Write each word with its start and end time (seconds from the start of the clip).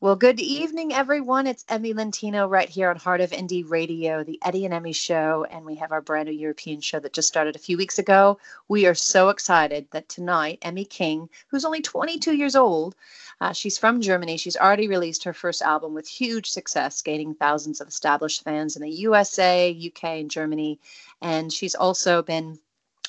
Well, 0.00 0.14
good 0.14 0.38
evening, 0.38 0.94
everyone. 0.94 1.48
It's 1.48 1.64
Emmy 1.68 1.92
Lentino 1.92 2.46
right 2.46 2.68
here 2.68 2.88
on 2.88 2.94
Heart 2.94 3.20
of 3.20 3.32
Indie 3.32 3.68
Radio, 3.68 4.22
the 4.22 4.38
Eddie 4.44 4.64
and 4.64 4.72
Emmy 4.72 4.92
show, 4.92 5.44
and 5.50 5.66
we 5.66 5.74
have 5.74 5.90
our 5.90 6.00
brand 6.00 6.28
new 6.28 6.34
European 6.36 6.80
show 6.80 7.00
that 7.00 7.12
just 7.12 7.26
started 7.26 7.56
a 7.56 7.58
few 7.58 7.76
weeks 7.76 7.98
ago. 7.98 8.38
We 8.68 8.86
are 8.86 8.94
so 8.94 9.28
excited 9.28 9.88
that 9.90 10.08
tonight, 10.08 10.60
Emmi 10.60 10.88
King, 10.88 11.28
who's 11.48 11.64
only 11.64 11.80
22 11.80 12.32
years 12.32 12.54
old, 12.54 12.94
uh, 13.40 13.52
she's 13.52 13.76
from 13.76 14.00
Germany. 14.00 14.36
She's 14.36 14.56
already 14.56 14.86
released 14.86 15.24
her 15.24 15.32
first 15.32 15.62
album 15.62 15.94
with 15.94 16.06
huge 16.06 16.48
success, 16.48 17.02
gaining 17.02 17.34
thousands 17.34 17.80
of 17.80 17.88
established 17.88 18.44
fans 18.44 18.76
in 18.76 18.82
the 18.82 18.90
USA, 18.90 19.76
UK, 19.84 20.04
and 20.20 20.30
Germany. 20.30 20.78
And 21.20 21.52
she's 21.52 21.74
also 21.74 22.22
been 22.22 22.60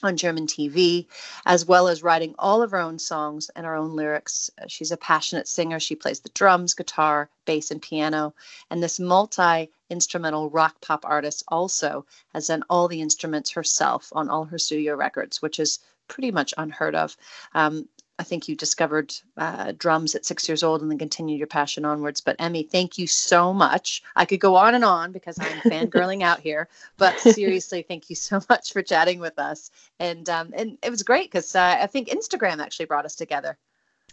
on 0.04 0.18
German 0.18 0.48
TV, 0.48 1.08
as 1.46 1.66
well 1.66 1.88
as 1.88 2.04
writing 2.04 2.36
all 2.40 2.62
of 2.62 2.72
her 2.72 2.80
own 2.80 3.00
songs 3.00 3.50
and 3.56 3.66
her 3.66 3.76
own 3.76 3.96
lyrics. 3.96 4.50
Uh, 4.62 4.66
she's 4.68 4.92
a 4.92 4.98
passionate 4.98 5.48
singer. 5.48 5.80
She 5.80 5.96
plays 5.96 6.20
the 6.20 6.30
drums, 6.30 6.74
guitar, 6.74 7.30
bass, 7.46 7.72
and 7.72 7.82
piano. 7.82 8.34
And 8.70 8.82
this 8.82 9.00
multi 9.00 9.72
instrumental 9.90 10.50
rock 10.50 10.82
pop 10.82 11.06
artist 11.06 11.44
also 11.48 12.06
has 12.34 12.48
done 12.48 12.64
all 12.70 12.88
the 12.88 13.02
instruments 13.02 13.52
herself 13.52 14.10
on 14.14 14.30
all 14.30 14.46
her 14.46 14.58
studio 14.58 14.96
records, 14.96 15.42
which 15.42 15.60
is 15.60 15.80
pretty 16.08 16.32
much 16.32 16.54
unheard 16.58 16.96
of. 16.96 17.16
Um, 17.54 17.88
I 18.20 18.24
think 18.24 18.50
you 18.50 18.56
discovered 18.56 19.16
uh, 19.38 19.72
drums 19.78 20.14
at 20.14 20.26
six 20.26 20.50
years 20.50 20.62
old 20.62 20.82
and 20.82 20.92
then 20.92 21.00
continued 21.00 21.38
your 21.38 21.48
passion 21.48 21.86
onwards. 21.86 22.20
But 22.20 22.38
Emmi, 22.38 22.70
thank 22.70 22.98
you 22.98 23.08
so 23.08 23.54
much. 23.54 24.04
I 24.14 24.26
could 24.26 24.42
go 24.42 24.58
on 24.58 24.76
and 24.76 24.84
on 24.84 25.14
because 25.14 25.40
I'm 25.40 25.62
fangirling 25.72 26.22
out 26.22 26.42
here, 26.42 26.68
but 26.98 27.18
seriously, 27.20 27.82
thank 27.82 28.10
you 28.10 28.18
so 28.18 28.42
much 28.50 28.74
for 28.74 28.82
chatting 28.82 29.22
with 29.22 29.40
us. 29.40 29.72
And 30.00 30.30
um, 30.30 30.54
and 30.54 30.78
it 30.84 30.90
was 30.90 31.04
great 31.04 31.32
because 31.32 31.56
uh, 31.56 31.78
I 31.80 31.88
think 31.88 32.10
Instagram 32.10 32.60
actually 32.60 32.88
brought 32.88 33.06
us 33.06 33.16
together. 33.16 33.58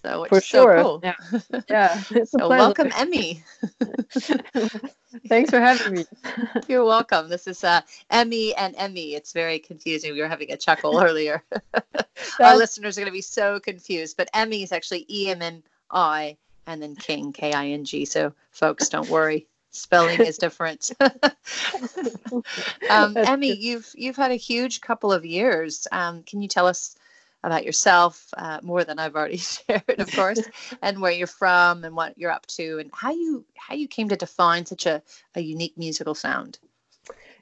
So 0.03 0.27
for 0.29 0.41
sure. 0.41 0.79
So 0.79 0.83
cool. 0.83 1.01
Yeah. 1.03 1.61
yeah. 1.69 2.25
so 2.25 2.49
welcome, 2.49 2.91
Emmi. 2.91 3.43
Thanks 5.29 5.51
for 5.51 5.61
having 5.61 5.95
me. 5.95 6.05
You're 6.69 6.85
welcome. 6.85 7.29
This 7.29 7.47
is 7.47 7.65
uh, 7.65 7.81
Emmy 8.11 8.55
and 8.55 8.75
Emmy. 8.77 9.15
It's 9.15 9.33
very 9.33 9.59
confusing. 9.59 10.13
We 10.13 10.21
were 10.21 10.29
having 10.29 10.53
a 10.53 10.57
chuckle 10.57 11.01
earlier. 11.03 11.43
Our 12.41 12.57
listeners 12.57 12.99
are 12.99 13.01
going 13.01 13.11
to 13.11 13.13
be 13.13 13.23
so 13.23 13.61
confused, 13.61 14.17
but 14.17 14.31
Emmi 14.33 14.63
is 14.63 14.73
actually 14.73 15.07
E 15.09 15.31
M 15.31 15.43
M 15.43 15.63
I 15.91 16.37
and 16.67 16.83
then 16.83 16.97
King 16.97 17.33
K 17.33 17.53
I 17.53 17.69
N 17.69 17.85
G. 17.85 18.05
So 18.05 18.33
folks, 18.51 18.89
don't 18.89 19.09
worry. 19.09 19.47
Spelling 19.71 20.21
is 20.21 20.39
different. 20.39 20.91
um, 21.01 21.13
Emmi, 23.15 23.59
you've 23.59 23.91
you've 23.95 24.17
had 24.17 24.31
a 24.31 24.37
huge 24.37 24.81
couple 24.81 25.13
of 25.13 25.25
years. 25.25 25.87
Um, 25.93 26.23
can 26.23 26.41
you 26.41 26.49
tell 26.49 26.67
us 26.67 26.97
about 27.47 27.65
yourself, 27.65 28.27
uh, 28.37 28.59
more 28.63 28.85
than 28.85 28.99
I've 28.99 29.15
already 29.15 29.37
shared, 29.55 29.85
of 29.99 30.13
course, 30.13 30.43
and 30.83 31.01
where 31.01 31.13
you're 31.13 31.27
from 31.27 31.85
and 31.85 31.95
what 31.95 32.19
you're 32.19 32.33
up 32.33 32.47
to, 32.59 32.79
and 32.79 32.91
how 32.93 33.13
you 33.13 33.45
how 33.57 33.75
you 33.75 33.89
came 33.89 34.09
to 34.09 34.17
define 34.17 34.67
such 34.67 34.85
a, 34.87 35.03
a 35.35 35.41
unique 35.41 35.79
musical 35.79 36.15
sound. 36.15 36.59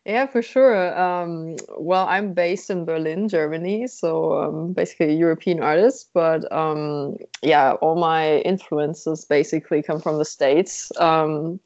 Yeah, 0.05 0.27
for 0.27 0.43
sure. 0.43 0.99
Um, 1.01 1.57
well, 1.79 2.07
I'm 2.07 2.35
based 2.35 2.69
in 2.69 2.85
Berlin, 2.85 3.27
Germany, 3.27 3.87
so 3.87 4.39
um, 4.39 4.75
basically 4.75 5.07
a 5.07 5.17
European 5.17 5.63
artist. 5.63 6.11
But 6.13 6.51
um, 6.53 7.17
yeah, 7.41 7.73
all 7.81 7.97
my 7.97 8.39
influences 8.41 9.25
basically 9.25 9.83
come 9.83 10.01
from 10.01 10.19
the 10.19 10.27
states. 10.27 10.93
Um, 11.01 11.59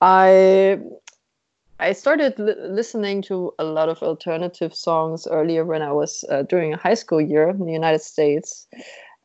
I 0.00 0.80
I 1.78 1.92
started 1.92 2.38
li- 2.38 2.54
listening 2.58 3.22
to 3.22 3.52
a 3.58 3.64
lot 3.64 3.88
of 3.88 4.02
alternative 4.02 4.74
songs 4.74 5.26
earlier 5.26 5.64
when 5.64 5.82
I 5.82 5.92
was 5.92 6.24
uh, 6.30 6.42
during 6.42 6.72
a 6.72 6.78
high 6.78 6.94
school 6.94 7.20
year 7.20 7.50
in 7.50 7.66
the 7.66 7.72
United 7.72 8.00
States. 8.00 8.66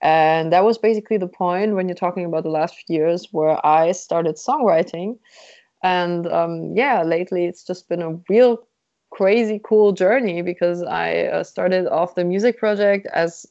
And 0.02 0.52
that 0.52 0.64
was 0.64 0.78
basically 0.78 1.18
the 1.18 1.28
point 1.28 1.76
when 1.76 1.88
you're 1.88 1.96
talking 1.96 2.26
about 2.26 2.44
the 2.44 2.50
last 2.50 2.76
few 2.76 2.98
years 2.98 3.28
where 3.32 3.64
I 3.66 3.92
started 3.92 4.36
songwriting. 4.36 5.18
And 5.84 6.28
um, 6.28 6.76
yeah, 6.76 7.04
lately 7.04 7.46
it's 7.46 7.64
just 7.64 7.88
been 7.88 8.02
a 8.02 8.20
real 8.30 8.68
crazy 9.12 9.60
cool 9.64 9.92
journey 9.92 10.42
because 10.42 10.84
I 10.84 11.24
uh, 11.24 11.44
started 11.44 11.88
off 11.88 12.16
the 12.16 12.24
music 12.24 12.58
project 12.58 13.08
as 13.14 13.46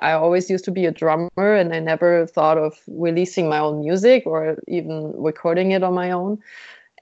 I 0.00 0.12
always 0.12 0.50
used 0.50 0.64
to 0.64 0.70
be 0.70 0.86
a 0.86 0.90
drummer 0.90 1.54
and 1.54 1.72
I 1.72 1.78
never 1.78 2.26
thought 2.26 2.58
of 2.58 2.78
releasing 2.88 3.48
my 3.48 3.58
own 3.58 3.80
music 3.80 4.24
or 4.26 4.56
even 4.66 5.12
recording 5.16 5.70
it 5.72 5.82
on 5.82 5.94
my 5.94 6.10
own. 6.10 6.38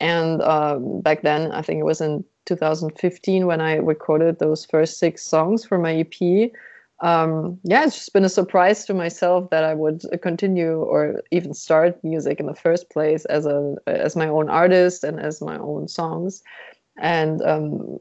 And 0.01 0.43
um, 0.43 1.01
back 1.01 1.23
then, 1.23 1.53
I 1.53 1.63
think 1.63 1.81
it 1.81 1.85
was 1.85 2.01
in 2.01 2.25
2015 2.47 3.47
when 3.47 3.61
I 3.61 3.77
recorded 3.77 4.39
those 4.39 4.65
first 4.65 4.99
six 4.99 5.23
songs 5.23 5.65
for 5.65 5.79
my 5.79 6.05
EP. 6.05 6.51
Um, 7.01 7.59
yeah, 7.63 7.85
it's 7.85 7.95
just 7.95 8.13
been 8.13 8.25
a 8.25 8.29
surprise 8.29 8.85
to 8.87 8.95
myself 8.95 9.51
that 9.51 9.65
I 9.65 9.75
would 9.75 10.03
continue 10.23 10.83
or 10.83 11.23
even 11.31 11.55
start 11.55 12.03
music 12.03 12.41
in 12.41 12.47
the 12.47 12.55
first 12.55 12.91
place 12.91 13.25
as 13.27 13.47
a 13.47 13.77
as 13.87 14.17
my 14.17 14.27
own 14.27 14.49
artist 14.49 15.05
and 15.05 15.21
as 15.21 15.41
my 15.41 15.57
own 15.59 15.87
songs. 15.87 16.43
And 16.97 17.41
um, 17.43 17.99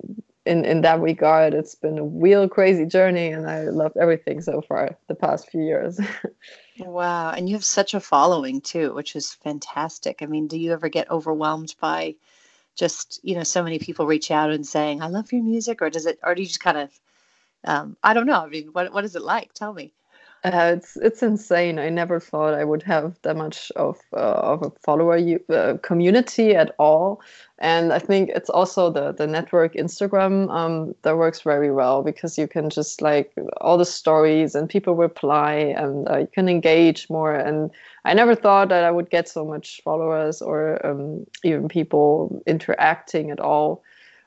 in 0.47 0.65
in 0.65 0.81
that 0.81 1.01
regard, 1.01 1.53
it's 1.53 1.75
been 1.75 1.99
a 1.99 2.03
real 2.03 2.49
crazy 2.49 2.85
journey, 2.85 3.27
and 3.27 3.49
I 3.49 3.63
loved 3.63 3.97
everything 3.97 4.41
so 4.41 4.61
far 4.61 4.97
the 5.07 5.15
past 5.15 5.49
few 5.49 5.61
years. 5.61 5.99
wow, 6.79 7.31
and 7.31 7.47
you 7.47 7.55
have 7.55 7.65
such 7.65 7.93
a 7.93 7.99
following 7.99 8.61
too, 8.61 8.93
which 8.93 9.15
is 9.15 9.33
fantastic. 9.33 10.21
I 10.21 10.25
mean, 10.25 10.47
do 10.47 10.57
you 10.57 10.73
ever 10.73 10.89
get 10.89 11.11
overwhelmed 11.11 11.75
by 11.79 12.15
just 12.75 13.19
you 13.23 13.35
know 13.35 13.43
so 13.43 13.63
many 13.63 13.79
people 13.79 14.07
reach 14.07 14.31
out 14.31 14.51
and 14.51 14.65
saying 14.65 15.01
I 15.01 15.07
love 15.07 15.31
your 15.31 15.43
music, 15.43 15.81
or 15.81 15.89
does 15.89 16.05
it, 16.05 16.19
or 16.23 16.33
do 16.33 16.41
you 16.41 16.47
just 16.47 16.59
kind 16.59 16.77
of 16.77 16.99
um, 17.63 17.97
I 18.03 18.13
don't 18.13 18.27
know. 18.27 18.41
I 18.41 18.47
mean, 18.47 18.69
what 18.71 18.93
what 18.93 19.03
is 19.05 19.15
it 19.15 19.21
like? 19.21 19.53
Tell 19.53 19.73
me. 19.73 19.93
Uh, 20.43 20.75
it's 20.77 20.95
it's 20.97 21.23
insane. 21.23 21.79
I 21.79 21.89
never 21.89 22.19
thought 22.19 22.53
I 22.53 22.63
would 22.63 22.83
have 22.83 23.19
that 23.23 23.35
much 23.35 23.71
of 23.75 23.97
uh, 24.13 24.17
of 24.53 24.61
a 24.63 24.69
follower 24.85 25.19
uh, 25.49 25.77
community 25.81 26.55
at 26.55 26.73
all, 26.77 27.21
and 27.57 27.91
I 27.91 27.99
think 27.99 28.29
it's 28.29 28.49
also 28.49 28.91
the 28.91 29.11
the 29.11 29.25
network 29.25 29.73
Instagram 29.73 30.49
um, 30.51 30.93
that 31.01 31.17
works 31.17 31.41
very 31.41 31.71
well 31.71 32.03
because 32.03 32.37
you 32.37 32.47
can 32.47 32.69
just 32.69 33.01
like 33.01 33.33
all 33.61 33.77
the 33.77 33.85
stories 33.85 34.53
and 34.55 34.69
people 34.69 34.95
reply 34.95 35.53
and 35.53 36.07
uh, 36.09 36.17
you 36.19 36.27
can 36.27 36.47
engage 36.47 37.09
more. 37.09 37.33
And 37.33 37.71
I 38.05 38.13
never 38.13 38.35
thought 38.35 38.69
that 38.69 38.83
I 38.83 38.91
would 38.91 39.09
get 39.09 39.27
so 39.27 39.43
much 39.43 39.81
followers 39.83 40.41
or 40.41 40.85
um, 40.85 41.25
even 41.43 41.67
people 41.67 42.41
interacting 42.45 43.31
at 43.31 43.39
all 43.39 43.83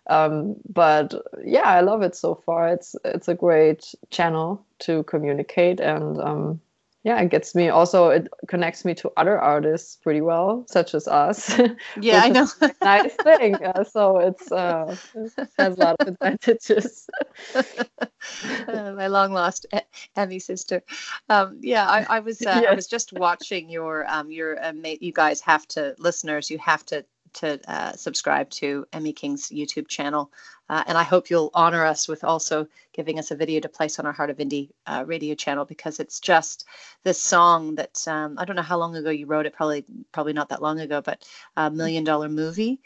um, 0.08 0.56
but 0.68 1.14
yeah, 1.44 1.68
I 1.68 1.80
love 1.80 2.02
it 2.02 2.14
so 2.14 2.34
far. 2.34 2.68
It's 2.68 2.96
it's 3.04 3.28
a 3.28 3.34
great 3.34 3.94
channel 4.10 4.64
to 4.80 5.02
communicate, 5.04 5.80
and 5.80 6.20
um, 6.20 6.60
yeah, 7.02 7.18
it 7.20 7.30
gets 7.30 7.54
me 7.54 7.68
also. 7.68 8.10
It 8.10 8.28
connects 8.46 8.84
me 8.84 8.94
to 8.96 9.10
other 9.16 9.40
artists 9.40 9.96
pretty 9.96 10.20
well, 10.20 10.64
such 10.66 10.94
as 10.94 11.08
us. 11.08 11.58
Yeah, 12.00 12.22
I 12.22 12.28
know. 12.28 12.46
nice 12.82 13.14
thing. 13.14 13.54
Uh, 13.54 13.84
so 13.84 14.18
it's 14.18 14.52
uh, 14.52 14.96
it 15.14 15.48
has 15.58 15.76
a 15.76 15.80
lot 15.80 15.96
of 16.00 16.08
advantages. 16.08 17.08
uh, 17.54 18.92
my 18.96 19.06
long 19.06 19.32
lost 19.32 19.66
Emmy 20.16 20.38
sister. 20.38 20.82
Um, 21.28 21.58
yeah, 21.62 21.86
I, 21.86 22.16
I 22.16 22.20
was 22.20 22.42
uh, 22.42 22.44
yes. 22.62 22.66
I 22.70 22.74
was 22.74 22.86
just 22.86 23.12
watching 23.12 23.70
your 23.70 24.06
um, 24.10 24.30
your 24.30 24.62
uh, 24.62 24.72
you 25.00 25.12
guys 25.12 25.40
have 25.40 25.66
to 25.68 25.94
listeners. 25.98 26.50
You 26.50 26.58
have 26.58 26.84
to 26.86 27.04
to 27.34 27.60
uh, 27.68 27.92
subscribe 27.92 28.50
to 28.50 28.86
Emmi 28.92 29.14
King's 29.14 29.48
YouTube 29.48 29.88
channel. 29.88 30.30
Uh, 30.68 30.84
and 30.86 30.96
I 30.96 31.02
hope 31.02 31.30
you'll 31.30 31.50
honor 31.52 31.84
us 31.84 32.06
with 32.06 32.22
also 32.22 32.66
giving 32.92 33.18
us 33.18 33.30
a 33.30 33.36
video 33.36 33.60
to 33.60 33.68
place 33.68 33.98
on 33.98 34.06
our 34.06 34.12
Heart 34.12 34.30
of 34.30 34.36
Indie 34.36 34.70
uh, 34.86 35.04
radio 35.06 35.34
channel 35.34 35.64
because 35.64 35.98
it's 35.98 36.20
just 36.20 36.64
this 37.02 37.20
song 37.20 37.74
that 37.74 38.06
um, 38.06 38.36
I 38.38 38.44
don't 38.44 38.56
know 38.56 38.62
how 38.62 38.78
long 38.78 38.94
ago 38.94 39.10
you 39.10 39.26
wrote 39.26 39.46
it, 39.46 39.52
probably 39.52 39.84
probably 40.12 40.32
not 40.32 40.48
that 40.50 40.62
long 40.62 40.78
ago, 40.78 41.00
but 41.00 41.26
a 41.56 41.70
Million 41.70 42.04
Dollar 42.04 42.28
Movie. 42.28 42.80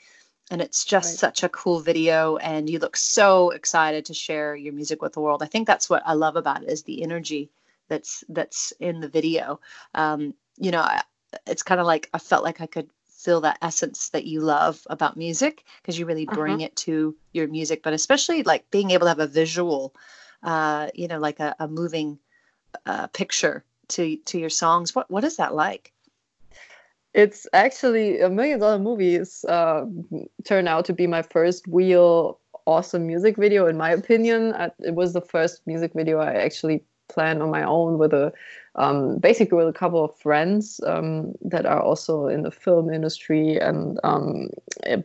And 0.50 0.60
it's 0.60 0.84
just 0.84 1.12
right. 1.12 1.18
such 1.18 1.42
a 1.42 1.48
cool 1.48 1.80
video, 1.80 2.36
and 2.36 2.68
you 2.68 2.78
look 2.78 2.98
so 2.98 3.50
excited 3.50 4.04
to 4.06 4.14
share 4.14 4.54
your 4.54 4.74
music 4.74 5.00
with 5.00 5.14
the 5.14 5.20
world. 5.20 5.42
I 5.42 5.46
think 5.46 5.66
that's 5.66 5.88
what 5.88 6.02
I 6.04 6.12
love 6.12 6.36
about 6.36 6.62
it 6.62 6.68
is 6.68 6.82
the 6.82 7.02
energy 7.02 7.50
that's 7.88 8.24
that's 8.28 8.72
in 8.80 9.00
the 9.00 9.08
video. 9.08 9.60
Um, 9.94 10.34
you 10.58 10.70
know, 10.70 10.86
it's 11.46 11.62
kind 11.62 11.80
of 11.80 11.86
like 11.86 12.08
I 12.12 12.18
felt 12.18 12.44
like 12.44 12.60
I 12.60 12.66
could 12.66 12.90
feel 13.24 13.40
that 13.40 13.58
essence 13.62 14.10
that 14.10 14.24
you 14.24 14.40
love 14.40 14.86
about 14.90 15.16
music 15.16 15.64
because 15.80 15.98
you 15.98 16.06
really 16.06 16.26
bring 16.26 16.56
uh-huh. 16.56 16.66
it 16.66 16.76
to 16.76 17.16
your 17.32 17.48
music 17.48 17.82
but 17.82 17.92
especially 17.92 18.42
like 18.42 18.70
being 18.70 18.90
able 18.90 19.06
to 19.06 19.08
have 19.08 19.18
a 19.18 19.26
visual 19.26 19.94
uh 20.42 20.88
you 20.94 21.08
know 21.08 21.18
like 21.18 21.40
a, 21.40 21.54
a 21.58 21.66
moving 21.66 22.18
uh, 22.86 23.06
picture 23.08 23.64
to 23.88 24.16
to 24.16 24.38
your 24.38 24.50
songs. 24.50 24.94
What 24.94 25.10
what 25.10 25.24
is 25.24 25.36
that 25.36 25.54
like? 25.54 25.92
It's 27.12 27.46
actually 27.52 28.20
a 28.20 28.28
million 28.28 28.58
dollar 28.58 28.78
movies 28.78 29.44
uh, 29.44 29.86
turned 30.44 30.68
out 30.68 30.84
to 30.86 30.92
be 30.92 31.06
my 31.06 31.22
first 31.22 31.64
real 31.68 32.40
awesome 32.66 33.06
music 33.06 33.36
video 33.36 33.66
in 33.66 33.76
my 33.76 33.90
opinion. 33.90 34.54
It 34.80 34.94
was 34.94 35.12
the 35.12 35.20
first 35.20 35.62
music 35.66 35.92
video 35.94 36.18
i 36.18 36.32
actually 36.34 36.82
planned 37.14 37.42
on 37.42 37.50
my 37.50 37.62
own 37.62 37.98
with 37.98 38.12
a 38.12 38.32
um, 38.76 39.18
basically 39.18 39.56
with 39.56 39.68
a 39.68 39.78
couple 39.78 40.04
of 40.04 40.18
friends 40.18 40.80
um, 40.84 41.32
that 41.42 41.64
are 41.64 41.80
also 41.80 42.26
in 42.26 42.42
the 42.42 42.50
film 42.50 42.92
industry 42.92 43.56
and 43.56 44.00
um, 44.02 44.48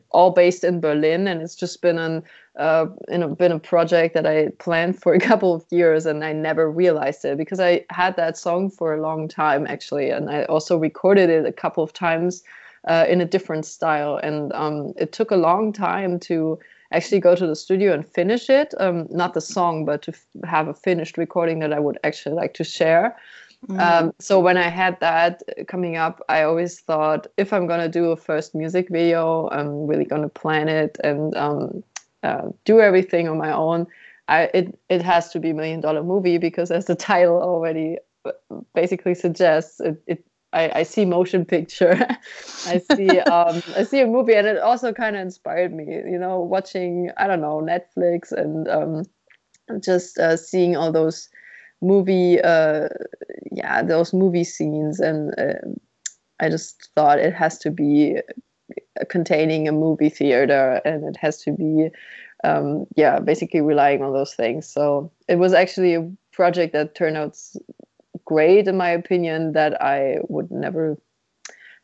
all 0.09 0.31
based 0.31 0.63
in 0.63 0.81
Berlin. 0.81 1.27
And 1.27 1.39
it's 1.43 1.55
just 1.55 1.81
been 1.83 1.99
an 1.99 2.23
uh, 2.59 2.87
know, 3.09 3.29
been 3.29 3.53
a 3.53 3.59
project 3.59 4.13
that 4.13 4.25
I 4.25 4.49
planned 4.59 5.01
for 5.01 5.13
a 5.13 5.19
couple 5.29 5.53
of 5.53 5.65
years 5.69 6.05
and 6.05 6.23
I 6.23 6.33
never 6.33 6.69
realized 6.69 7.23
it 7.25 7.37
because 7.37 7.59
I 7.59 7.85
had 7.89 8.15
that 8.17 8.37
song 8.37 8.69
for 8.69 8.93
a 8.93 9.01
long 9.01 9.27
time 9.27 9.65
actually, 9.67 10.09
and 10.09 10.29
I 10.29 10.43
also 10.43 10.77
recorded 10.77 11.29
it 11.29 11.45
a 11.45 11.53
couple 11.53 11.83
of 11.83 11.93
times 11.93 12.43
uh, 12.87 13.05
in 13.07 13.21
a 13.21 13.25
different 13.25 13.65
style, 13.65 14.17
and 14.17 14.51
um, 14.53 14.93
it 14.97 15.11
took 15.11 15.31
a 15.31 15.35
long 15.35 15.73
time 15.73 16.19
to 16.21 16.59
actually 16.91 17.19
go 17.19 17.35
to 17.35 17.45
the 17.45 17.55
studio 17.55 17.93
and 17.93 18.07
finish 18.07 18.49
it. 18.49 18.73
Um, 18.79 19.07
not 19.09 19.33
the 19.33 19.41
song, 19.41 19.85
but 19.85 20.01
to 20.03 20.11
f- 20.11 20.49
have 20.49 20.67
a 20.67 20.73
finished 20.73 21.17
recording 21.17 21.59
that 21.59 21.73
I 21.73 21.79
would 21.79 21.97
actually 22.03 22.35
like 22.35 22.53
to 22.55 22.63
share. 22.63 23.15
Mm. 23.67 23.79
Um, 23.79 24.13
so 24.19 24.39
when 24.39 24.57
I 24.57 24.69
had 24.69 24.99
that 24.99 25.43
coming 25.67 25.97
up, 25.97 26.21
I 26.29 26.43
always 26.43 26.79
thought 26.79 27.27
if 27.37 27.51
I'm 27.51 27.67
gonna 27.67 27.89
do 27.89 28.11
a 28.11 28.17
first 28.17 28.55
music 28.55 28.87
video, 28.89 29.49
I'm 29.51 29.85
really 29.85 30.05
gonna 30.05 30.29
plan 30.29 30.69
it 30.69 30.97
and 31.03 31.35
um, 31.35 31.83
uh, 32.23 32.49
do 32.65 32.79
everything 32.79 33.27
on 33.27 33.37
my 33.37 33.51
own. 33.51 33.87
I, 34.27 34.49
it 34.53 34.79
it 34.89 35.01
has 35.01 35.29
to 35.31 35.39
be 35.39 35.53
million 35.53 35.81
dollar 35.81 36.03
movie 36.03 36.37
because 36.37 36.71
as 36.71 36.85
the 36.85 36.95
title 37.09 37.41
already 37.41 37.97
uh, 38.25 38.31
basically 38.73 39.15
suggests, 39.15 39.79
it, 39.79 40.01
it 40.07 40.25
I, 40.51 40.79
I 40.79 40.83
see 40.83 41.05
motion 41.05 41.45
picture. 41.45 42.07
I 42.65 42.79
see 42.79 43.19
um, 43.19 43.61
I 43.75 43.83
see 43.83 44.01
a 44.01 44.07
movie, 44.07 44.35
and 44.35 44.47
it 44.47 44.59
also 44.59 44.93
kind 44.93 45.15
of 45.15 45.21
inspired 45.21 45.73
me. 45.73 45.85
You 45.85 46.17
know, 46.17 46.39
watching 46.39 47.11
I 47.17 47.27
don't 47.27 47.41
know 47.41 47.61
Netflix 47.61 48.31
and 48.31 48.67
um, 48.67 49.03
just 49.81 50.17
uh, 50.17 50.37
seeing 50.37 50.75
all 50.75 50.91
those 50.91 51.29
movie, 51.81 52.41
uh, 52.41 52.89
yeah, 53.51 53.83
those 53.83 54.13
movie 54.13 54.43
scenes, 54.43 54.99
and 54.99 55.33
uh, 55.39 55.53
I 56.39 56.49
just 56.49 56.89
thought 56.95 57.19
it 57.19 57.33
has 57.33 57.57
to 57.59 57.71
be 57.71 58.17
containing 59.09 59.67
a 59.67 59.71
movie 59.71 60.09
theater, 60.09 60.81
and 60.83 61.03
it 61.03 61.17
has 61.17 61.41
to 61.43 61.51
be, 61.51 61.89
um, 62.43 62.85
yeah, 62.95 63.19
basically 63.19 63.61
relying 63.61 64.01
on 64.01 64.13
those 64.13 64.33
things. 64.33 64.67
So 64.67 65.11
it 65.27 65.35
was 65.35 65.53
actually 65.53 65.95
a 65.95 66.11
project 66.31 66.73
that 66.73 66.95
turned 66.95 67.17
out 67.17 67.37
great 68.29 68.67
in 68.67 68.77
my 68.77 68.91
opinion 68.91 69.53
that 69.53 69.81
I 69.81 70.19
would 70.29 70.51
never 70.51 70.97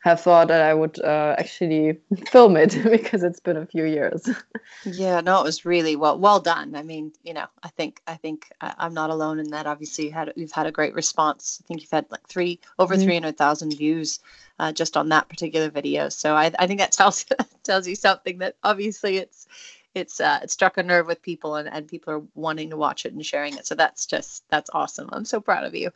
have 0.06 0.20
thought 0.20 0.46
that 0.46 0.62
I 0.62 0.72
would 0.72 1.00
uh, 1.02 1.34
actually 1.36 1.98
film 2.30 2.56
it 2.56 2.78
because 2.90 3.24
it's 3.24 3.40
been 3.40 3.56
a 3.56 3.66
few 3.66 3.84
years. 3.84 4.30
yeah, 4.84 5.20
no, 5.20 5.40
it 5.40 5.44
was 5.44 5.64
really 5.64 5.96
well 5.96 6.16
well 6.16 6.38
done. 6.38 6.76
I 6.76 6.82
mean, 6.84 7.12
you 7.24 7.34
know, 7.34 7.46
I 7.64 7.68
think 7.68 8.00
I 8.06 8.14
think 8.14 8.46
I'm 8.60 8.94
not 8.94 9.10
alone 9.10 9.40
in 9.40 9.50
that. 9.50 9.66
Obviously, 9.66 10.06
you 10.06 10.12
had 10.12 10.32
you've 10.36 10.52
had 10.52 10.66
a 10.66 10.72
great 10.78 10.94
response. 10.94 11.60
I 11.60 11.66
think 11.66 11.80
you've 11.80 11.90
had 11.90 12.06
like 12.10 12.26
three 12.28 12.60
over 12.78 12.94
mm-hmm. 12.94 13.04
three 13.04 13.14
hundred 13.14 13.36
thousand 13.36 13.76
views 13.76 14.20
uh, 14.60 14.70
just 14.70 14.96
on 14.96 15.08
that 15.08 15.28
particular 15.28 15.70
video. 15.70 16.08
So 16.08 16.36
I, 16.36 16.52
I 16.56 16.68
think 16.68 16.78
that 16.78 16.92
tells 16.92 17.26
tells 17.64 17.88
you 17.88 17.96
something 17.96 18.38
that 18.38 18.54
obviously 18.62 19.16
it's 19.16 19.48
it's 19.96 20.20
uh, 20.20 20.40
it 20.42 20.50
struck 20.50 20.76
a 20.76 20.82
nerve 20.82 21.06
with 21.06 21.22
people 21.22 21.54
and, 21.56 21.68
and 21.68 21.88
people 21.88 22.12
are 22.12 22.22
wanting 22.34 22.70
to 22.70 22.76
watch 22.76 23.06
it 23.06 23.14
and 23.14 23.24
sharing 23.24 23.56
it. 23.56 23.66
So 23.66 23.74
that's 23.74 24.04
just 24.04 24.44
that's 24.50 24.68
awesome. 24.74 25.08
I'm 25.10 25.24
so 25.24 25.40
proud 25.40 25.64
of 25.64 25.74
you. 25.74 25.90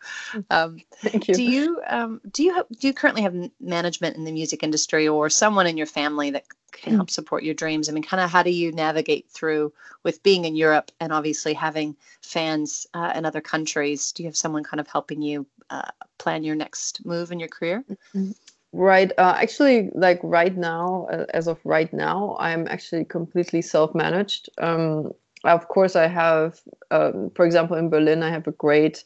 Um, 0.49 0.81
thank 1.03 1.29
you. 1.29 1.35
do 1.35 1.43
you 1.43 1.81
um, 1.87 2.21
do 2.31 2.43
you 2.43 2.55
have, 2.55 2.67
do 2.79 2.87
you 2.87 2.95
currently 2.95 3.23
have 3.23 3.51
management 3.61 4.17
in 4.17 4.25
the 4.25 4.33
music 4.33 4.63
industry 4.63 5.07
or 5.07 5.29
someone 5.29 5.67
in 5.67 5.77
your 5.77 5.87
family 5.87 6.31
that 6.31 6.45
can 6.73 6.95
help 6.95 7.11
support 7.11 7.43
your 7.43 7.55
dreams? 7.55 7.89
I 7.89 7.93
mean 7.93 8.03
kind 8.03 8.23
of 8.23 8.31
how 8.31 8.43
do 8.43 8.51
you 8.51 8.73
navigate 8.73 9.29
through 9.29 9.73
with 10.03 10.23
being 10.23 10.47
in 10.47 10.57
europe 10.57 10.91
and 10.99 11.13
obviously 11.13 11.53
having 11.53 11.95
fans 12.23 12.87
uh, 12.95 13.13
in 13.15 13.27
other 13.27 13.43
countries? 13.43 14.13
Do 14.13 14.23
you 14.23 14.29
have 14.29 14.37
someone 14.37 14.65
kind 14.65 14.81
of 14.81 14.89
helping 14.89 15.21
you 15.21 15.47
uh, 15.69 15.91
plan 16.19 16.43
your 16.43 16.57
next 16.57 17.05
move 17.05 17.33
in 17.33 17.39
your 17.39 17.49
career? 17.49 17.85
Mm-hmm. 18.15 18.31
Right. 18.73 19.11
Uh, 19.19 19.35
actually, 19.37 19.91
like 19.95 20.21
right 20.23 20.57
now, 20.57 21.07
as 21.35 21.49
of 21.49 21.59
right 21.65 21.93
now, 21.93 22.37
I'm 22.39 22.69
actually 22.69 23.05
completely 23.05 23.63
self-managed. 23.63 24.49
Um, 24.59 25.13
of 25.43 25.67
course, 25.67 25.97
I 25.97 26.07
have, 26.07 26.61
um, 26.93 27.31
for 27.35 27.45
example, 27.45 27.77
in 27.77 27.91
Berlin, 27.91 28.23
I 28.23 28.31
have 28.31 28.47
a 28.47 28.53
great 28.53 29.03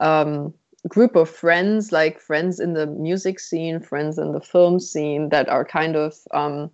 um, 0.00 0.52
group 0.88 1.16
of 1.16 1.30
friends, 1.30 1.90
like 1.90 2.20
friends 2.20 2.60
in 2.60 2.74
the 2.74 2.86
music 2.86 3.40
scene, 3.40 3.80
friends 3.80 4.18
in 4.18 4.32
the 4.32 4.42
film 4.42 4.78
scene, 4.78 5.30
that 5.30 5.48
are 5.48 5.64
kind 5.64 5.96
of 5.96 6.14
um, 6.34 6.70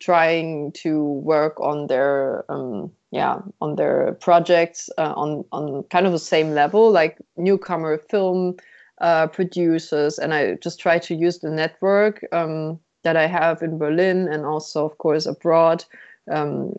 trying 0.00 0.72
to 0.72 1.04
work 1.04 1.60
on 1.60 1.86
their, 1.86 2.44
um, 2.50 2.90
yeah, 3.12 3.38
on 3.60 3.76
their 3.76 4.14
projects 4.20 4.90
uh, 4.98 5.14
on 5.16 5.44
on 5.52 5.84
kind 5.84 6.06
of 6.06 6.12
the 6.12 6.18
same 6.18 6.50
level, 6.50 6.90
like 6.90 7.18
newcomer 7.36 7.98
film 7.98 8.56
uh, 9.00 9.26
producers, 9.28 10.18
and 10.18 10.34
I 10.34 10.54
just 10.54 10.80
try 10.80 10.98
to 10.98 11.14
use 11.14 11.38
the 11.38 11.50
network 11.50 12.24
um, 12.32 12.78
that 13.04 13.16
I 13.16 13.26
have 13.26 13.62
in 13.62 13.78
Berlin 13.78 14.28
and 14.28 14.44
also, 14.44 14.84
of 14.84 14.98
course, 14.98 15.26
abroad 15.26 15.84
um, 16.30 16.74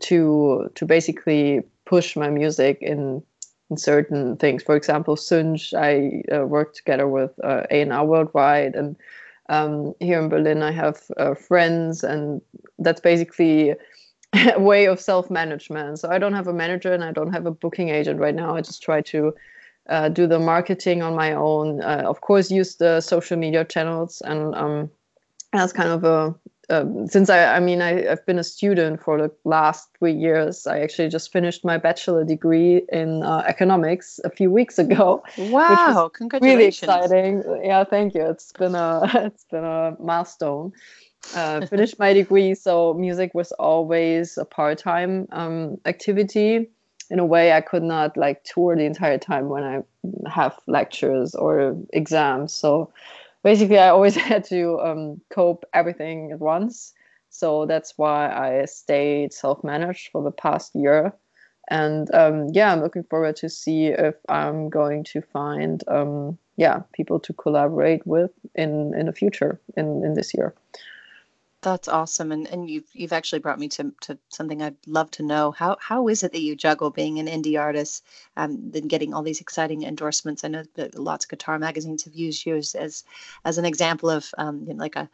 to 0.00 0.70
to 0.74 0.86
basically 0.86 1.62
push 1.86 2.16
my 2.16 2.28
music 2.28 2.78
in 2.80 3.22
in 3.70 3.76
certain 3.76 4.36
things. 4.36 4.62
For 4.62 4.76
example, 4.76 5.16
Sunj, 5.16 5.72
I 5.74 6.22
uh, 6.34 6.46
work 6.46 6.74
together 6.74 7.06
with 7.06 7.32
uh, 7.44 7.62
A&R 7.70 8.04
Worldwide, 8.04 8.74
and 8.74 8.96
um, 9.48 9.94
here 10.00 10.20
in 10.20 10.28
Berlin, 10.28 10.62
I 10.62 10.72
have 10.72 11.02
uh, 11.16 11.34
friends, 11.34 12.02
and 12.02 12.40
that's 12.78 13.00
basically 13.00 13.74
a 14.54 14.60
way 14.60 14.86
of 14.86 15.00
self-management. 15.00 15.98
So 15.98 16.08
I 16.08 16.18
don't 16.18 16.34
have 16.34 16.46
a 16.46 16.52
manager 16.52 16.92
and 16.92 17.04
I 17.04 17.12
don't 17.12 17.32
have 17.32 17.46
a 17.46 17.50
booking 17.50 17.88
agent 17.88 18.20
right 18.20 18.34
now. 18.34 18.54
I 18.54 18.60
just 18.60 18.82
try 18.82 19.00
to 19.02 19.34
uh, 19.88 20.08
do 20.08 20.26
the 20.26 20.38
marketing 20.38 21.02
on 21.02 21.14
my 21.14 21.32
own. 21.32 21.82
Uh, 21.82 22.02
of 22.06 22.20
course, 22.20 22.50
use 22.50 22.76
the 22.76 23.00
social 23.00 23.36
media 23.36 23.64
channels, 23.64 24.20
and 24.24 24.54
um, 24.54 24.90
as 25.52 25.72
kind 25.72 25.90
of 25.90 26.04
a 26.04 26.34
um, 26.70 27.08
since 27.08 27.28
I, 27.28 27.56
I 27.56 27.60
mean, 27.60 27.82
I, 27.82 28.02
have 28.02 28.24
been 28.26 28.38
a 28.38 28.44
student 28.44 29.02
for 29.02 29.18
the 29.18 29.30
last 29.44 29.88
three 29.98 30.12
years. 30.12 30.66
I 30.66 30.80
actually 30.80 31.08
just 31.08 31.32
finished 31.32 31.64
my 31.64 31.76
bachelor 31.78 32.24
degree 32.24 32.82
in 32.92 33.24
uh, 33.24 33.42
economics 33.46 34.20
a 34.24 34.30
few 34.30 34.50
weeks 34.50 34.78
ago. 34.78 35.22
Wow! 35.36 36.10
Congratulations! 36.14 36.82
Really 36.82 37.00
exciting. 37.02 37.60
Yeah, 37.64 37.84
thank 37.84 38.14
you. 38.14 38.22
It's 38.26 38.52
been 38.52 38.74
a 38.74 39.10
it's 39.14 39.44
been 39.44 39.64
a 39.64 39.96
milestone. 39.98 40.72
Uh, 41.34 41.66
finished 41.66 41.98
my 41.98 42.12
degree, 42.12 42.54
so 42.54 42.94
music 42.94 43.32
was 43.34 43.52
always 43.52 44.38
a 44.38 44.44
part 44.44 44.78
time 44.78 45.26
um, 45.32 45.78
activity 45.84 46.70
in 47.10 47.18
a 47.18 47.24
way 47.24 47.52
I 47.52 47.60
could 47.60 47.82
not 47.82 48.16
like 48.16 48.44
tour 48.44 48.76
the 48.76 48.84
entire 48.84 49.18
time 49.18 49.48
when 49.48 49.64
I 49.64 49.82
have 50.28 50.58
lectures 50.66 51.34
or 51.34 51.76
exams. 51.92 52.54
So 52.54 52.92
basically, 53.42 53.78
I 53.78 53.88
always 53.88 54.14
had 54.30 54.44
to 54.44 54.78
um, 54.80 55.20
cope 55.30 55.64
everything 55.74 56.32
at 56.32 56.38
once. 56.38 56.92
So 57.30 57.66
that's 57.66 57.94
why 57.96 58.30
I 58.30 58.64
stayed 58.64 59.32
self-managed 59.32 60.10
for 60.10 60.22
the 60.22 60.32
past 60.32 60.74
year. 60.74 61.12
And 61.68 62.12
um, 62.14 62.48
yeah, 62.52 62.72
I'm 62.72 62.80
looking 62.80 63.04
forward 63.04 63.36
to 63.36 63.48
see 63.48 63.86
if 63.86 64.16
I'm 64.28 64.68
going 64.68 65.04
to 65.04 65.20
find 65.20 65.84
um, 65.86 66.38
yeah 66.56 66.82
people 66.92 67.20
to 67.20 67.32
collaborate 67.32 68.06
with 68.06 68.32
in 68.54 68.92
in 68.94 69.06
the 69.06 69.12
future 69.12 69.60
in 69.76 70.04
in 70.04 70.14
this 70.14 70.34
year. 70.34 70.54
That's 71.62 71.88
awesome, 71.88 72.32
and 72.32 72.46
and 72.46 72.70
you've 72.70 72.88
you've 72.94 73.12
actually 73.12 73.40
brought 73.40 73.58
me 73.58 73.68
to, 73.68 73.92
to 74.02 74.18
something 74.30 74.62
I'd 74.62 74.76
love 74.86 75.10
to 75.12 75.22
know. 75.22 75.50
How 75.50 75.76
how 75.78 76.08
is 76.08 76.22
it 76.22 76.32
that 76.32 76.40
you 76.40 76.56
juggle 76.56 76.88
being 76.90 77.18
an 77.18 77.26
indie 77.26 77.60
artist, 77.60 78.02
um, 78.38 78.70
then 78.70 78.88
getting 78.88 79.12
all 79.12 79.22
these 79.22 79.42
exciting 79.42 79.82
endorsements? 79.82 80.42
I 80.42 80.48
know 80.48 80.64
that 80.76 80.98
lots 80.98 81.26
of 81.26 81.28
guitar 81.30 81.58
magazines 81.58 82.04
have 82.04 82.14
used 82.14 82.46
you 82.46 82.56
as 82.56 82.74
as, 82.74 83.04
as 83.44 83.58
an 83.58 83.66
example 83.66 84.08
of 84.08 84.32
um, 84.38 84.64
you 84.66 84.72
know, 84.72 84.80
like 84.80 84.96
a, 84.96 85.10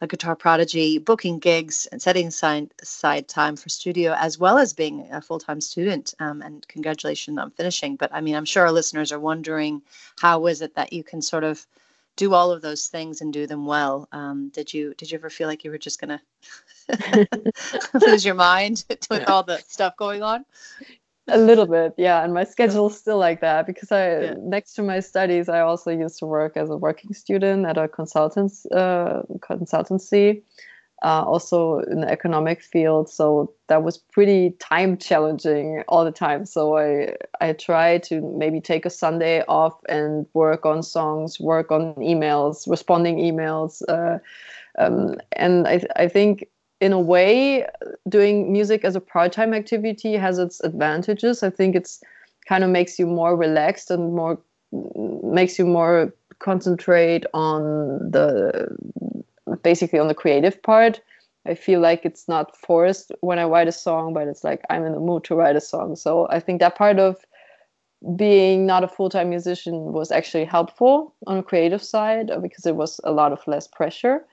a 0.00 0.06
guitar 0.06 0.36
prodigy, 0.36 0.98
booking 0.98 1.40
gigs 1.40 1.86
and 1.86 2.00
setting 2.00 2.28
aside, 2.28 2.72
aside 2.80 3.26
time 3.26 3.56
for 3.56 3.68
studio, 3.68 4.14
as 4.16 4.38
well 4.38 4.56
as 4.56 4.72
being 4.72 5.08
a 5.10 5.20
full 5.20 5.40
time 5.40 5.60
student. 5.60 6.14
Um, 6.20 6.42
and 6.42 6.66
congratulations 6.68 7.38
on 7.38 7.50
finishing. 7.50 7.96
But 7.96 8.14
I 8.14 8.20
mean, 8.20 8.36
I'm 8.36 8.44
sure 8.44 8.64
our 8.64 8.72
listeners 8.72 9.10
are 9.10 9.18
wondering 9.18 9.82
how 10.20 10.46
is 10.46 10.62
it 10.62 10.76
that 10.76 10.92
you 10.92 11.02
can 11.02 11.22
sort 11.22 11.42
of 11.42 11.66
do 12.18 12.34
all 12.34 12.50
of 12.50 12.60
those 12.60 12.88
things 12.88 13.20
and 13.20 13.32
do 13.32 13.46
them 13.46 13.64
well. 13.64 14.08
Um, 14.12 14.50
did 14.50 14.74
you 14.74 14.92
did 14.94 15.10
you 15.10 15.16
ever 15.16 15.30
feel 15.30 15.48
like 15.48 15.64
you 15.64 15.70
were 15.70 15.78
just 15.78 16.00
gonna 16.00 16.20
lose 18.06 18.24
your 18.24 18.34
mind 18.34 18.84
with 18.90 19.06
yeah. 19.10 19.24
all 19.24 19.44
the 19.44 19.58
stuff 19.68 19.96
going 19.96 20.22
on? 20.22 20.44
A 21.28 21.38
little 21.38 21.66
bit, 21.66 21.94
yeah. 21.96 22.24
And 22.24 22.34
my 22.34 22.44
schedule's 22.44 22.98
still 23.02 23.18
like 23.18 23.40
that 23.40 23.66
because 23.66 23.92
I 23.92 24.20
yeah. 24.20 24.34
next 24.38 24.74
to 24.74 24.82
my 24.82 24.98
studies, 25.00 25.48
I 25.48 25.60
also 25.60 25.90
used 25.90 26.18
to 26.18 26.26
work 26.26 26.56
as 26.56 26.70
a 26.70 26.76
working 26.76 27.14
student 27.14 27.66
at 27.66 27.78
a 27.78 27.86
consultants 27.86 28.66
uh, 28.66 29.22
consultancy 29.38 30.42
uh, 31.02 31.22
also 31.24 31.78
in 31.80 32.00
the 32.00 32.10
economic 32.10 32.62
field. 32.62 33.08
So 33.08 33.52
that 33.68 33.82
was 33.82 33.98
pretty 33.98 34.50
time 34.58 34.96
challenging 34.96 35.82
all 35.88 36.04
the 36.04 36.10
time. 36.10 36.44
So 36.44 36.76
I 36.76 37.16
I 37.40 37.52
tried 37.52 38.02
to 38.04 38.20
maybe 38.20 38.60
take 38.60 38.84
a 38.86 38.90
Sunday 38.90 39.44
off 39.48 39.74
and 39.88 40.26
work 40.34 40.66
on 40.66 40.82
songs, 40.82 41.38
work 41.38 41.70
on 41.70 41.94
emails, 41.96 42.68
responding 42.68 43.18
emails, 43.18 43.82
uh, 43.88 44.18
um, 44.78 45.20
and 45.32 45.68
I 45.68 45.82
I 45.96 46.08
think 46.08 46.48
in 46.80 46.92
a 46.92 47.00
way 47.00 47.66
doing 48.08 48.52
music 48.52 48.84
as 48.84 48.96
a 48.96 49.00
part 49.00 49.32
time 49.32 49.52
activity 49.54 50.14
has 50.14 50.38
its 50.38 50.60
advantages. 50.60 51.42
I 51.42 51.50
think 51.50 51.74
it's 51.74 52.00
kind 52.46 52.64
of 52.64 52.70
makes 52.70 52.98
you 52.98 53.06
more 53.06 53.36
relaxed 53.36 53.90
and 53.90 54.14
more 54.14 54.38
makes 55.22 55.58
you 55.58 55.66
more 55.66 56.12
concentrate 56.38 57.24
on 57.34 57.98
the 58.10 58.76
basically 59.56 59.98
on 59.98 60.08
the 60.08 60.14
creative 60.14 60.62
part. 60.62 61.00
I 61.46 61.54
feel 61.54 61.80
like 61.80 62.04
it's 62.04 62.28
not 62.28 62.56
forced 62.56 63.12
when 63.20 63.38
I 63.38 63.44
write 63.44 63.68
a 63.68 63.72
song, 63.72 64.12
but 64.12 64.28
it's 64.28 64.44
like 64.44 64.62
I'm 64.68 64.84
in 64.84 64.92
the 64.92 65.00
mood 65.00 65.24
to 65.24 65.34
write 65.34 65.56
a 65.56 65.60
song. 65.60 65.96
So 65.96 66.26
I 66.30 66.40
think 66.40 66.60
that 66.60 66.76
part 66.76 66.98
of 66.98 67.16
being 68.16 68.66
not 68.66 68.84
a 68.84 68.88
full-time 68.88 69.30
musician 69.30 69.92
was 69.92 70.12
actually 70.12 70.44
helpful 70.44 71.14
on 71.26 71.38
a 71.38 71.42
creative 71.42 71.82
side 71.82 72.30
because 72.42 72.66
it 72.66 72.76
was 72.76 73.00
a 73.04 73.12
lot 73.12 73.32
of 73.32 73.40
less 73.46 73.66
pressure. 73.66 74.24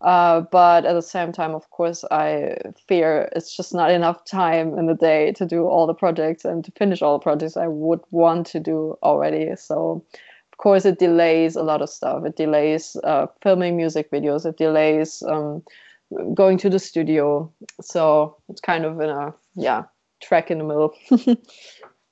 Uh, 0.00 0.40
but 0.40 0.84
at 0.84 0.94
the 0.94 1.02
same 1.02 1.30
time, 1.30 1.54
of 1.54 1.70
course, 1.70 2.04
I 2.10 2.56
fear 2.88 3.28
it's 3.36 3.56
just 3.56 3.72
not 3.72 3.92
enough 3.92 4.24
time 4.24 4.76
in 4.76 4.86
the 4.86 4.94
day 4.94 5.30
to 5.32 5.46
do 5.46 5.66
all 5.66 5.86
the 5.86 5.94
projects 5.94 6.44
and 6.44 6.64
to 6.64 6.72
finish 6.72 7.02
all 7.02 7.18
the 7.18 7.22
projects 7.22 7.56
I 7.56 7.68
would 7.68 8.00
want 8.10 8.48
to 8.48 8.58
do 8.58 8.96
already. 9.04 9.54
So, 9.54 10.04
course, 10.58 10.84
it 10.84 10.98
delays 10.98 11.56
a 11.56 11.62
lot 11.62 11.82
of 11.82 11.88
stuff. 11.88 12.24
It 12.24 12.36
delays 12.36 12.96
uh, 13.04 13.26
filming 13.42 13.76
music 13.76 14.10
videos. 14.10 14.46
It 14.46 14.56
delays 14.56 15.22
um, 15.22 15.62
going 16.34 16.58
to 16.58 16.70
the 16.70 16.78
studio. 16.78 17.52
So 17.80 18.36
it's 18.48 18.60
kind 18.60 18.84
of 18.84 19.00
in 19.00 19.10
a 19.10 19.34
yeah 19.54 19.84
track 20.22 20.50
in 20.50 20.58
the 20.58 20.64
middle, 20.64 20.94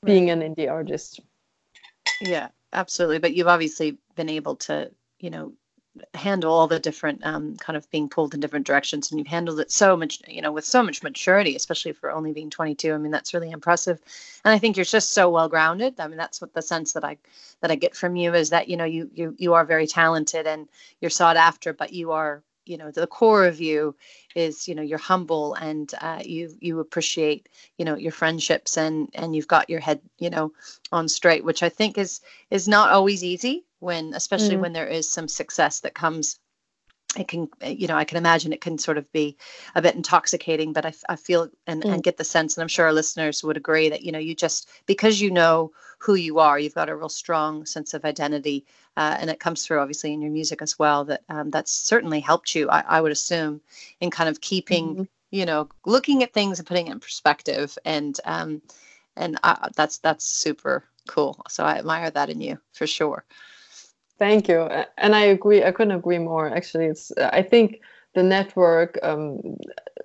being 0.04 0.30
an 0.30 0.40
indie 0.40 0.70
artist. 0.70 1.20
Yeah, 2.20 2.49
absolutely. 2.73 3.18
But 3.18 3.35
you've 3.35 3.49
obviously 3.49 3.99
been 4.16 4.28
able 4.28 4.56
to, 4.56 4.90
you 5.20 5.30
know, 5.30 5.52
handle 6.14 6.52
all 6.52 6.66
the 6.66 6.78
different 6.78 7.25
um, 7.25 7.57
kind 7.57 7.76
of 7.76 7.90
being 7.90 8.09
pulled 8.09 8.35
in 8.35 8.40
different 8.40 8.66
directions 8.66 9.11
and 9.11 9.19
you've 9.19 9.26
handled 9.26 9.61
it 9.61 9.71
so 9.71 9.97
much 9.97 10.21
you 10.26 10.42
know 10.42 10.52
with 10.52 10.64
so 10.64 10.83
much 10.83 11.02
maturity 11.02 11.57
especially 11.57 11.92
for 11.92 12.11
only 12.11 12.33
being 12.33 12.50
22 12.50 12.92
i 12.92 12.99
mean 12.99 13.11
that's 13.11 13.35
really 13.35 13.50
impressive. 13.50 14.00
And 14.45 14.52
i 14.52 14.59
think 14.59 14.76
you're 14.76 14.85
just 14.85 15.12
so 15.12 15.30
well 15.30 15.49
grounded 15.49 15.99
i 16.00 16.07
mean 16.07 16.19
that's 16.19 16.40
what 16.40 16.54
the 16.54 16.62
sense 16.62 16.92
that 16.92 17.04
i 17.04 17.16
that 17.61 17.71
i 17.71 17.75
get 17.75 17.95
from 17.95 18.16
you 18.16 18.35
is 18.35 18.50
that 18.50 18.69
you 18.69 18.76
know 18.76 18.85
you 18.85 19.11
you 19.14 19.35
you 19.38 19.54
are 19.54 19.64
very 19.64 19.87
talented 19.87 20.47
and 20.47 20.69
you're 21.00 21.11
sought 21.11 21.37
after 21.37 21.73
but 21.73 21.92
you 21.92 22.12
are 22.12 22.42
you 22.66 22.76
know 22.76 22.90
the 22.90 23.07
core 23.07 23.47
of 23.47 23.61
you 23.61 23.95
is 24.35 24.69
you 24.69 24.75
know 24.75 24.83
you're 24.83 24.99
humble 24.99 25.54
and 25.54 25.92
uh, 26.00 26.21
you 26.25 26.54
you 26.61 26.78
appreciate 26.78 27.49
you 27.78 27.85
know 27.85 27.97
your 27.97 28.12
friendships 28.12 28.76
and 28.76 29.09
and 29.14 29.35
you've 29.35 29.49
got 29.49 29.69
your 29.69 29.80
head 29.80 30.00
you 30.19 30.30
know 30.30 30.52
on 30.92 31.09
straight 31.09 31.45
which 31.45 31.62
i 31.62 31.69
think 31.69 31.99
is 31.99 32.21
is 32.50 32.69
not 32.69 32.90
always 32.90 33.25
easy 33.25 33.64
when 33.80 34.14
especially 34.14 34.56
mm. 34.56 34.60
when 34.60 34.72
there 34.72 34.87
is 34.87 35.10
some 35.10 35.28
success 35.28 35.80
that 35.80 35.94
comes 35.94 36.38
it 37.18 37.26
can 37.26 37.49
you 37.64 37.88
know 37.88 37.96
i 37.96 38.04
can 38.04 38.18
imagine 38.18 38.52
it 38.52 38.60
can 38.60 38.78
sort 38.78 38.99
of 38.99 39.10
be 39.12 39.37
a 39.75 39.82
bit 39.82 39.96
intoxicating 39.96 40.72
but 40.72 40.87
i, 40.87 40.92
I 41.08 41.16
feel 41.16 41.49
and, 41.66 41.82
mm. 41.82 41.92
and 41.92 42.02
get 42.02 42.16
the 42.16 42.25
sense 42.25 42.56
and 42.56 42.62
i'm 42.62 42.68
sure 42.68 42.87
our 42.87 42.92
listeners 42.92 43.42
would 43.42 43.56
agree 43.56 43.88
that 43.88 44.02
you 44.02 44.12
know 44.12 44.18
you 44.18 44.34
just 44.34 44.68
because 44.87 45.20
you 45.20 45.30
know 45.30 45.72
who 45.99 46.14
you 46.14 46.38
are 46.38 46.58
you've 46.58 46.75
got 46.75 46.88
a 46.88 46.96
real 46.96 47.08
strong 47.08 47.66
sense 47.66 47.94
of 47.94 48.04
identity 48.04 48.64
uh, 48.96 49.16
and 49.20 49.30
it 49.30 49.40
comes 49.40 49.64
through 49.64 49.80
obviously 49.80 50.12
in 50.12 50.22
your 50.22 50.30
music 50.30 50.62
as 50.62 50.78
well 50.78 51.04
that 51.04 51.22
um, 51.28 51.50
that's 51.50 51.72
certainly 51.72 52.20
helped 52.20 52.54
you 52.54 52.68
I, 52.70 52.84
I, 52.87 53.00
would 53.00 53.12
assume 53.12 53.60
in 54.00 54.10
kind 54.10 54.28
of 54.28 54.40
keeping 54.40 54.88
mm-hmm. 54.88 55.02
you 55.30 55.46
know 55.46 55.68
looking 55.84 56.22
at 56.22 56.32
things 56.32 56.58
and 56.58 56.66
putting 56.68 56.87
it 56.87 56.92
in 56.92 57.00
perspective 57.00 57.76
and 57.84 58.18
um, 58.25 58.62
and 59.16 59.38
I, 59.42 59.68
that's 59.75 59.99
that's 59.99 60.25
super 60.25 60.84
cool 61.08 61.42
so 61.49 61.64
i 61.64 61.76
admire 61.76 62.10
that 62.10 62.30
in 62.30 62.40
you 62.40 62.58
for 62.72 62.87
sure 62.87 63.25
Thank 64.20 64.48
you, 64.48 64.68
and 64.98 65.16
I 65.16 65.22
agree. 65.22 65.64
I 65.64 65.72
couldn't 65.72 65.96
agree 65.96 66.18
more. 66.18 66.48
Actually, 66.48 66.86
it's. 66.86 67.10
I 67.18 67.42
think 67.42 67.80
the 68.14 68.22
network, 68.22 68.98
um, 69.02 69.56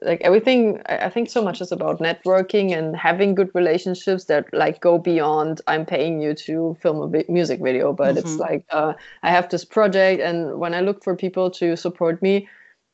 like 0.02 0.22
everything. 0.22 0.82
I 0.88 1.10
think 1.10 1.30
so 1.30 1.44
much 1.44 1.60
is 1.62 1.72
about 1.72 2.00
networking 2.00 2.72
and 2.78 2.96
having 2.96 3.36
good 3.36 3.52
relationships 3.54 4.26
that 4.26 4.46
like 4.54 4.80
go 4.80 4.98
beyond. 4.98 5.60
I'm 5.68 5.86
paying 5.86 6.22
you 6.22 6.34
to 6.48 6.78
film 6.82 7.14
a 7.14 7.24
music 7.30 7.62
video, 7.62 7.94
but 7.94 8.16
mm-hmm. 8.16 8.20
it's 8.20 8.40
like 8.40 8.64
uh, 8.72 8.94
I 9.24 9.32
have 9.32 9.50
this 9.50 9.66
project, 9.66 10.22
and 10.22 10.60
when 10.60 10.74
I 10.74 10.80
look 10.80 11.04
for 11.04 11.16
people 11.16 11.52
to 11.52 11.76
support 11.76 12.22
me, 12.22 12.48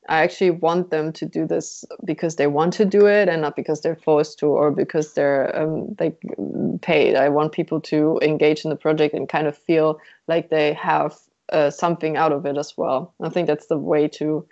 I 0.10 0.24
actually 0.24 0.51
want 0.51 0.89
them 0.89 1.13
to 1.13 1.25
do 1.25 1.46
this 1.46 1.86
because 2.03 2.36
they 2.36 2.48
want 2.48 2.74
to 2.74 2.86
do 2.86 3.05
it 3.05 3.29
and 3.29 3.41
not 3.41 3.55
because 3.55 3.81
they're 3.81 3.96
forced 3.96 4.39
to 4.39 4.48
or 4.48 4.72
because 4.72 5.13
they're 5.13 5.55
um, 5.58 5.96
like 6.00 6.20
paid. 6.81 7.15
I 7.15 7.29
want 7.29 7.51
people 7.51 7.79
to 7.81 8.20
engage 8.22 8.63
in 8.65 8.70
the 8.70 8.75
project 8.75 9.13
and 9.13 9.29
kind 9.29 9.48
of 9.48 9.58
feel 9.58 10.00
like 10.27 10.50
they 10.50 10.74
have 10.74 11.15
uh, 11.51 11.70
something 11.70 12.17
out 12.17 12.31
of 12.31 12.46
it 12.46 12.58
as 12.58 12.75
well. 12.77 13.13
I 13.22 13.29
think 13.29 13.48
that's 13.48 13.67
the 13.67 13.77
way 13.77 14.08
to 14.10 14.46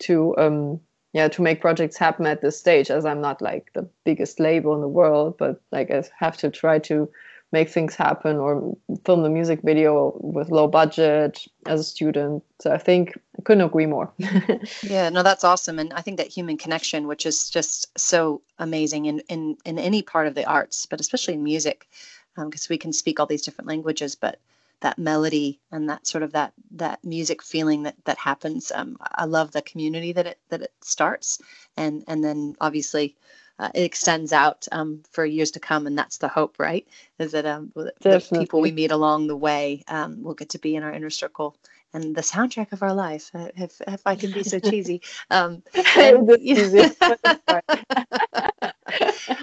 to 0.00 0.36
um, 0.38 0.80
yeah 1.12 1.28
to 1.28 1.42
make 1.42 1.60
projects 1.60 1.96
happen 1.96 2.26
at 2.26 2.40
this 2.40 2.58
stage. 2.58 2.90
As 2.90 3.04
I'm 3.04 3.20
not 3.20 3.42
like 3.42 3.72
the 3.74 3.88
biggest 4.04 4.38
label 4.38 4.74
in 4.74 4.80
the 4.80 4.88
world, 4.88 5.36
but 5.38 5.60
like 5.72 5.90
I 5.90 6.04
have 6.18 6.36
to 6.38 6.50
try 6.50 6.78
to 6.80 7.08
make 7.54 7.70
things 7.70 7.94
happen 7.94 8.36
or 8.36 8.76
film 9.06 9.22
the 9.22 9.30
music 9.30 9.60
video 9.62 10.12
with 10.20 10.50
low 10.50 10.66
budget 10.66 11.46
as 11.66 11.80
a 11.80 11.84
student. 11.84 12.42
So 12.60 12.72
I 12.72 12.78
think 12.78 13.16
I 13.38 13.42
couldn't 13.42 13.64
agree 13.64 13.86
more. 13.86 14.12
yeah, 14.82 15.08
no, 15.08 15.22
that's 15.22 15.44
awesome. 15.44 15.78
And 15.78 15.92
I 15.94 16.02
think 16.02 16.18
that 16.18 16.26
human 16.26 16.58
connection, 16.58 17.06
which 17.06 17.24
is 17.24 17.48
just 17.48 17.96
so 17.96 18.42
amazing 18.58 19.06
in, 19.06 19.20
in, 19.28 19.56
in 19.64 19.78
any 19.78 20.02
part 20.02 20.26
of 20.26 20.34
the 20.34 20.44
arts, 20.44 20.84
but 20.84 21.00
especially 21.00 21.34
in 21.34 21.44
music, 21.44 21.88
because 22.36 22.66
um, 22.66 22.72
we 22.72 22.76
can 22.76 22.92
speak 22.92 23.20
all 23.20 23.26
these 23.26 23.42
different 23.42 23.68
languages, 23.68 24.16
but 24.16 24.40
that 24.80 24.98
melody 24.98 25.60
and 25.70 25.88
that 25.88 26.06
sort 26.06 26.22
of 26.22 26.32
that 26.32 26.52
that 26.72 27.02
music 27.04 27.42
feeling 27.42 27.84
that 27.84 27.96
that 28.04 28.18
happens. 28.18 28.70
Um, 28.70 28.98
I 29.00 29.24
love 29.24 29.52
the 29.52 29.62
community 29.62 30.12
that 30.12 30.26
it 30.26 30.38
that 30.50 30.60
it 30.60 30.72
starts, 30.82 31.40
and 31.76 32.04
and 32.06 32.22
then 32.22 32.56
obviously 32.60 33.16
uh, 33.58 33.70
it 33.74 33.82
extends 33.82 34.32
out 34.32 34.66
um, 34.72 35.02
for 35.10 35.24
years 35.24 35.52
to 35.52 35.60
come, 35.60 35.86
and 35.86 35.96
that's 35.96 36.18
the 36.18 36.28
hope, 36.28 36.58
right? 36.58 36.86
Is 37.18 37.32
that 37.32 37.46
um, 37.46 37.72
the 37.74 37.92
people 38.36 38.60
we 38.60 38.72
meet 38.72 38.90
along 38.90 39.28
the 39.28 39.36
way 39.36 39.84
um, 39.88 40.22
will 40.22 40.34
get 40.34 40.50
to 40.50 40.58
be 40.58 40.74
in 40.74 40.82
our 40.82 40.92
inner 40.92 41.10
circle 41.10 41.56
and 41.92 42.16
the 42.16 42.20
soundtrack 42.20 42.72
of 42.72 42.82
our 42.82 42.92
life. 42.92 43.30
Uh, 43.32 43.48
if, 43.56 43.80
if 43.86 44.02
I 44.04 44.16
can 44.16 44.32
be 44.32 44.42
so 44.42 44.58
cheesy, 44.58 45.00
um, 45.30 45.62
and, 45.96 46.28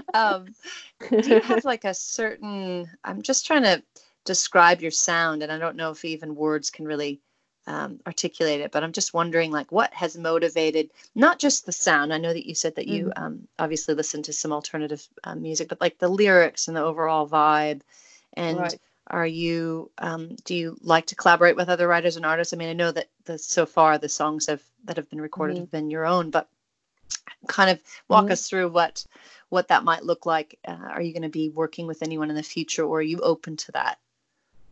um, 0.13 0.47
do 1.09 1.29
you 1.29 1.39
have 1.39 1.63
like 1.63 1.85
a 1.85 1.93
certain? 1.93 2.87
I'm 3.03 3.21
just 3.21 3.45
trying 3.45 3.63
to 3.63 3.81
describe 4.25 4.81
your 4.81 4.91
sound, 4.91 5.41
and 5.41 5.51
I 5.51 5.57
don't 5.57 5.77
know 5.77 5.91
if 5.91 6.03
even 6.03 6.35
words 6.35 6.69
can 6.69 6.85
really 6.85 7.21
um, 7.67 7.99
articulate 8.07 8.61
it 8.61 8.71
but 8.71 8.83
i'm 8.83 8.91
just 8.91 9.13
wondering 9.13 9.51
like 9.51 9.71
what 9.71 9.93
has 9.93 10.17
motivated 10.17 10.89
not 11.13 11.39
just 11.39 11.65
the 11.65 11.71
sound 11.71 12.13
i 12.13 12.17
know 12.17 12.33
that 12.33 12.47
you 12.47 12.55
said 12.55 12.75
that 12.75 12.87
you 12.87 13.05
mm-hmm. 13.05 13.23
um, 13.23 13.47
obviously 13.59 13.93
listen 13.93 14.23
to 14.23 14.33
some 14.33 14.51
alternative 14.51 15.07
uh, 15.23 15.35
music 15.35 15.69
but 15.69 15.81
like 15.81 15.97
the 15.99 16.09
lyrics 16.09 16.67
and 16.67 16.75
the 16.75 16.81
overall 16.81 17.27
vibe 17.27 17.81
and 18.33 18.59
right. 18.59 18.79
are 19.07 19.27
you 19.27 19.91
um, 19.99 20.35
do 20.43 20.55
you 20.55 20.77
like 20.81 21.05
to 21.05 21.15
collaborate 21.15 21.55
with 21.55 21.69
other 21.69 21.87
writers 21.87 22.15
and 22.15 22.25
artists 22.25 22.53
i 22.53 22.57
mean 22.57 22.69
i 22.69 22.73
know 22.73 22.91
that 22.91 23.09
the 23.25 23.37
so 23.37 23.65
far 23.65 23.97
the 23.97 24.09
songs 24.09 24.47
have 24.47 24.63
that 24.85 24.97
have 24.97 25.09
been 25.09 25.21
recorded 25.21 25.53
mm-hmm. 25.53 25.63
have 25.63 25.71
been 25.71 25.91
your 25.91 26.05
own 26.05 26.31
but 26.31 26.49
kind 27.47 27.69
of 27.69 27.79
walk 28.07 28.25
mm-hmm. 28.25 28.31
us 28.31 28.47
through 28.47 28.69
what 28.69 29.05
what 29.49 29.67
that 29.67 29.83
might 29.83 30.03
look 30.03 30.25
like 30.25 30.57
uh, 30.67 30.71
are 30.71 31.01
you 31.01 31.13
going 31.13 31.21
to 31.21 31.29
be 31.29 31.49
working 31.49 31.85
with 31.85 32.01
anyone 32.01 32.29
in 32.29 32.35
the 32.35 32.43
future 32.43 32.83
or 32.83 32.99
are 32.99 33.03
you 33.03 33.19
open 33.19 33.57
to 33.57 33.71
that 33.73 33.99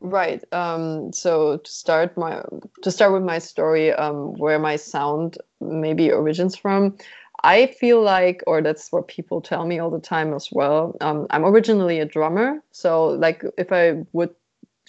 Right. 0.02 0.44
Um, 0.54 1.12
so 1.12 1.58
to 1.58 1.72
start 1.72 2.18
my 2.18 2.42
to 2.84 2.92
start 2.92 3.12
with 3.12 3.24
my 3.24 3.40
story, 3.40 3.92
um, 3.92 4.34
where 4.38 4.58
my 4.58 4.78
sound 4.78 5.38
maybe 5.60 6.10
origins 6.12 6.56
from, 6.56 6.98
I 7.44 7.68
feel 7.68 8.02
like, 8.02 8.42
or 8.48 8.62
that's 8.62 8.92
what 8.92 9.10
people 9.10 9.42
tell 9.42 9.66
me 9.66 9.78
all 9.80 9.90
the 9.90 10.00
time 10.00 10.34
as 10.34 10.50
well. 10.52 10.96
Um, 11.02 11.28
I'm 11.32 11.44
originally 11.44 12.00
a 12.00 12.06
drummer, 12.06 12.64
so 12.72 13.08
like 13.08 13.44
if 13.58 13.74
I 13.74 14.06
would 14.14 14.34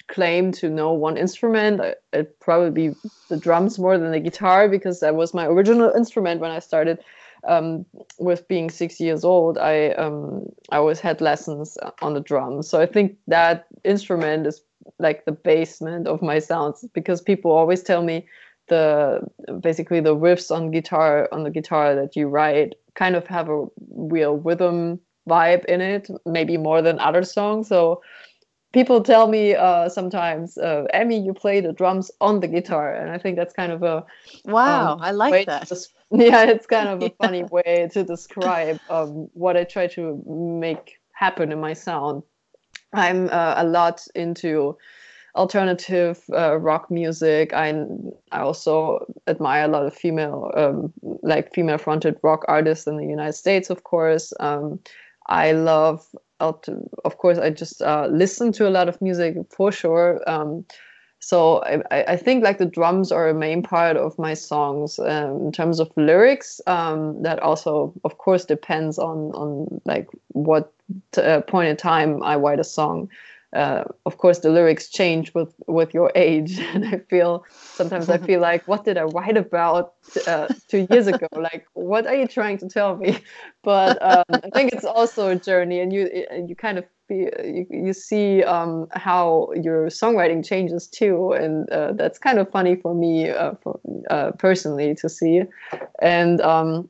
claim 0.06 0.52
to 0.52 0.70
know 0.70 0.92
one 0.92 1.16
instrument, 1.16 1.80
it'd 2.12 2.38
probably 2.38 2.70
be 2.70 2.96
the 3.28 3.36
drums 3.36 3.78
more 3.80 3.98
than 3.98 4.12
the 4.12 4.20
guitar 4.20 4.68
because 4.68 5.00
that 5.00 5.16
was 5.16 5.34
my 5.34 5.46
original 5.46 5.90
instrument 5.90 6.40
when 6.40 6.52
I 6.52 6.60
started 6.60 7.02
um, 7.44 7.86
with 8.18 8.46
being 8.48 8.70
six 8.70 9.00
years 9.00 9.24
old, 9.24 9.58
I 9.58 9.90
um, 9.90 10.46
I 10.70 10.76
always 10.76 11.00
had 11.00 11.20
lessons 11.20 11.78
on 12.02 12.14
the 12.14 12.20
drums. 12.20 12.68
So 12.68 12.80
I 12.80 12.86
think 12.86 13.16
that 13.26 13.66
instrument 13.84 14.46
is 14.46 14.60
like 14.98 15.24
the 15.24 15.32
basement 15.32 16.06
of 16.06 16.22
my 16.22 16.38
sounds 16.38 16.84
because 16.94 17.20
people 17.20 17.50
always 17.50 17.82
tell 17.82 18.02
me 18.02 18.26
the 18.68 19.20
basically 19.60 20.00
the 20.00 20.14
riffs 20.14 20.54
on 20.54 20.70
guitar 20.70 21.28
on 21.32 21.42
the 21.42 21.50
guitar 21.50 21.94
that 21.94 22.14
you 22.14 22.28
write 22.28 22.74
kind 22.94 23.16
of 23.16 23.26
have 23.26 23.48
a 23.48 23.66
real 23.90 24.36
rhythm 24.36 25.00
vibe 25.28 25.64
in 25.66 25.80
it, 25.80 26.10
maybe 26.26 26.56
more 26.56 26.82
than 26.82 26.98
other 26.98 27.24
songs. 27.24 27.68
So 27.68 28.02
people 28.72 29.02
tell 29.02 29.28
me 29.28 29.54
uh, 29.54 29.88
sometimes, 29.88 30.58
uh, 30.58 30.84
Emmi, 30.94 31.24
you 31.24 31.34
play 31.34 31.60
the 31.60 31.72
drums 31.72 32.10
on 32.20 32.40
the 32.40 32.48
guitar, 32.48 32.94
and 32.94 33.10
I 33.10 33.18
think 33.18 33.36
that's 33.36 33.54
kind 33.54 33.72
of 33.72 33.82
a 33.82 34.04
wow. 34.44 34.94
Um, 34.94 35.02
I 35.02 35.10
like 35.12 35.46
that. 35.46 35.68
To, 35.68 35.76
yeah, 36.12 36.44
it's 36.44 36.66
kind 36.66 36.88
of 36.88 37.02
a 37.02 37.10
funny 37.22 37.44
way 37.44 37.88
to 37.92 38.04
describe 38.04 38.78
um, 38.88 39.28
what 39.34 39.56
I 39.56 39.64
try 39.64 39.86
to 39.88 40.22
make 40.26 40.98
happen 41.12 41.52
in 41.52 41.60
my 41.60 41.74
sound. 41.74 42.22
I'm 42.92 43.28
uh, 43.30 43.54
a 43.56 43.64
lot 43.64 44.06
into 44.14 44.76
alternative 45.36 46.22
uh, 46.32 46.56
rock 46.56 46.90
music. 46.90 47.52
I 47.52 47.84
I 48.32 48.40
also 48.40 49.06
admire 49.26 49.64
a 49.64 49.68
lot 49.68 49.86
of 49.86 49.94
female 49.94 50.50
um, 50.56 50.92
like 51.22 51.54
female 51.54 51.78
fronted 51.78 52.16
rock 52.22 52.44
artists 52.48 52.86
in 52.86 52.96
the 52.96 53.06
United 53.06 53.34
States, 53.34 53.70
of 53.70 53.84
course. 53.84 54.32
Um, 54.40 54.80
I 55.26 55.52
love, 55.52 56.04
of 56.40 57.18
course, 57.18 57.38
I 57.38 57.50
just 57.50 57.82
uh, 57.82 58.08
listen 58.10 58.52
to 58.52 58.68
a 58.68 58.70
lot 58.70 58.88
of 58.88 59.00
music 59.00 59.36
for 59.50 59.70
sure. 59.70 60.20
Um, 60.28 60.64
so 61.20 61.62
I, 61.90 62.02
I, 62.04 62.16
think 62.16 62.42
like 62.42 62.56
the 62.56 62.64
drums 62.64 63.12
are 63.12 63.28
a 63.28 63.34
main 63.34 63.62
part 63.62 63.98
of 63.98 64.18
my 64.18 64.32
songs 64.32 64.98
um, 64.98 65.42
in 65.42 65.52
terms 65.52 65.78
of 65.78 65.90
lyrics. 65.96 66.62
Um, 66.66 67.22
that 67.22 67.38
also, 67.40 67.92
of 68.04 68.16
course, 68.16 68.46
depends 68.46 68.98
on 68.98 69.30
on 69.32 69.82
like 69.84 70.08
what 70.28 70.72
t- 71.12 71.22
uh, 71.22 71.40
point 71.42 71.68
in 71.68 71.76
time 71.76 72.22
I 72.22 72.36
write 72.36 72.60
a 72.60 72.64
song. 72.64 73.08
Uh, 73.52 73.82
of 74.06 74.18
course 74.18 74.38
the 74.38 74.48
lyrics 74.48 74.88
change 74.88 75.34
with 75.34 75.52
with 75.66 75.92
your 75.92 76.12
age 76.14 76.60
and 76.72 76.86
i 76.86 76.98
feel 77.10 77.44
sometimes 77.74 78.08
i 78.08 78.16
feel 78.16 78.40
like 78.40 78.62
what 78.68 78.84
did 78.84 78.96
i 78.96 79.02
write 79.02 79.36
about 79.36 79.94
uh, 80.28 80.46
two 80.68 80.86
years 80.88 81.08
ago? 81.08 81.26
Like 81.36 81.66
what 81.72 82.06
are 82.06 82.14
you 82.14 82.28
trying 82.28 82.58
to 82.58 82.68
tell 82.68 82.96
me? 82.96 83.18
But 83.64 84.00
um, 84.02 84.24
i 84.30 84.50
think 84.54 84.72
it's 84.72 84.84
also 84.84 85.30
a 85.30 85.34
journey 85.34 85.80
and 85.80 85.92
you 85.92 86.08
you 86.46 86.54
kind 86.54 86.78
of 86.78 86.84
feel, 87.08 87.28
you, 87.44 87.66
you 87.70 87.92
see 87.92 88.44
um, 88.44 88.86
how 88.92 89.50
your 89.60 89.88
songwriting 89.88 90.46
changes 90.46 90.86
too 90.86 91.32
and 91.32 91.68
uh, 91.70 91.92
that's 91.92 92.18
kind 92.20 92.38
of 92.38 92.48
funny 92.50 92.76
for 92.76 92.94
me 92.94 93.30
uh, 93.30 93.54
for, 93.62 93.80
uh, 94.10 94.30
personally 94.38 94.94
to 94.94 95.08
see. 95.08 95.42
And 96.00 96.40
um, 96.40 96.88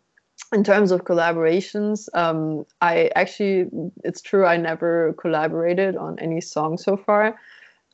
in 0.52 0.64
terms 0.64 0.90
of 0.90 1.04
collaborations, 1.04 2.08
um, 2.14 2.66
I 2.80 3.10
actually, 3.14 3.68
it's 4.04 4.20
true, 4.20 4.44
I 4.44 4.56
never 4.56 5.14
collaborated 5.14 5.96
on 5.96 6.18
any 6.18 6.40
song 6.40 6.76
so 6.76 6.96
far. 6.96 7.38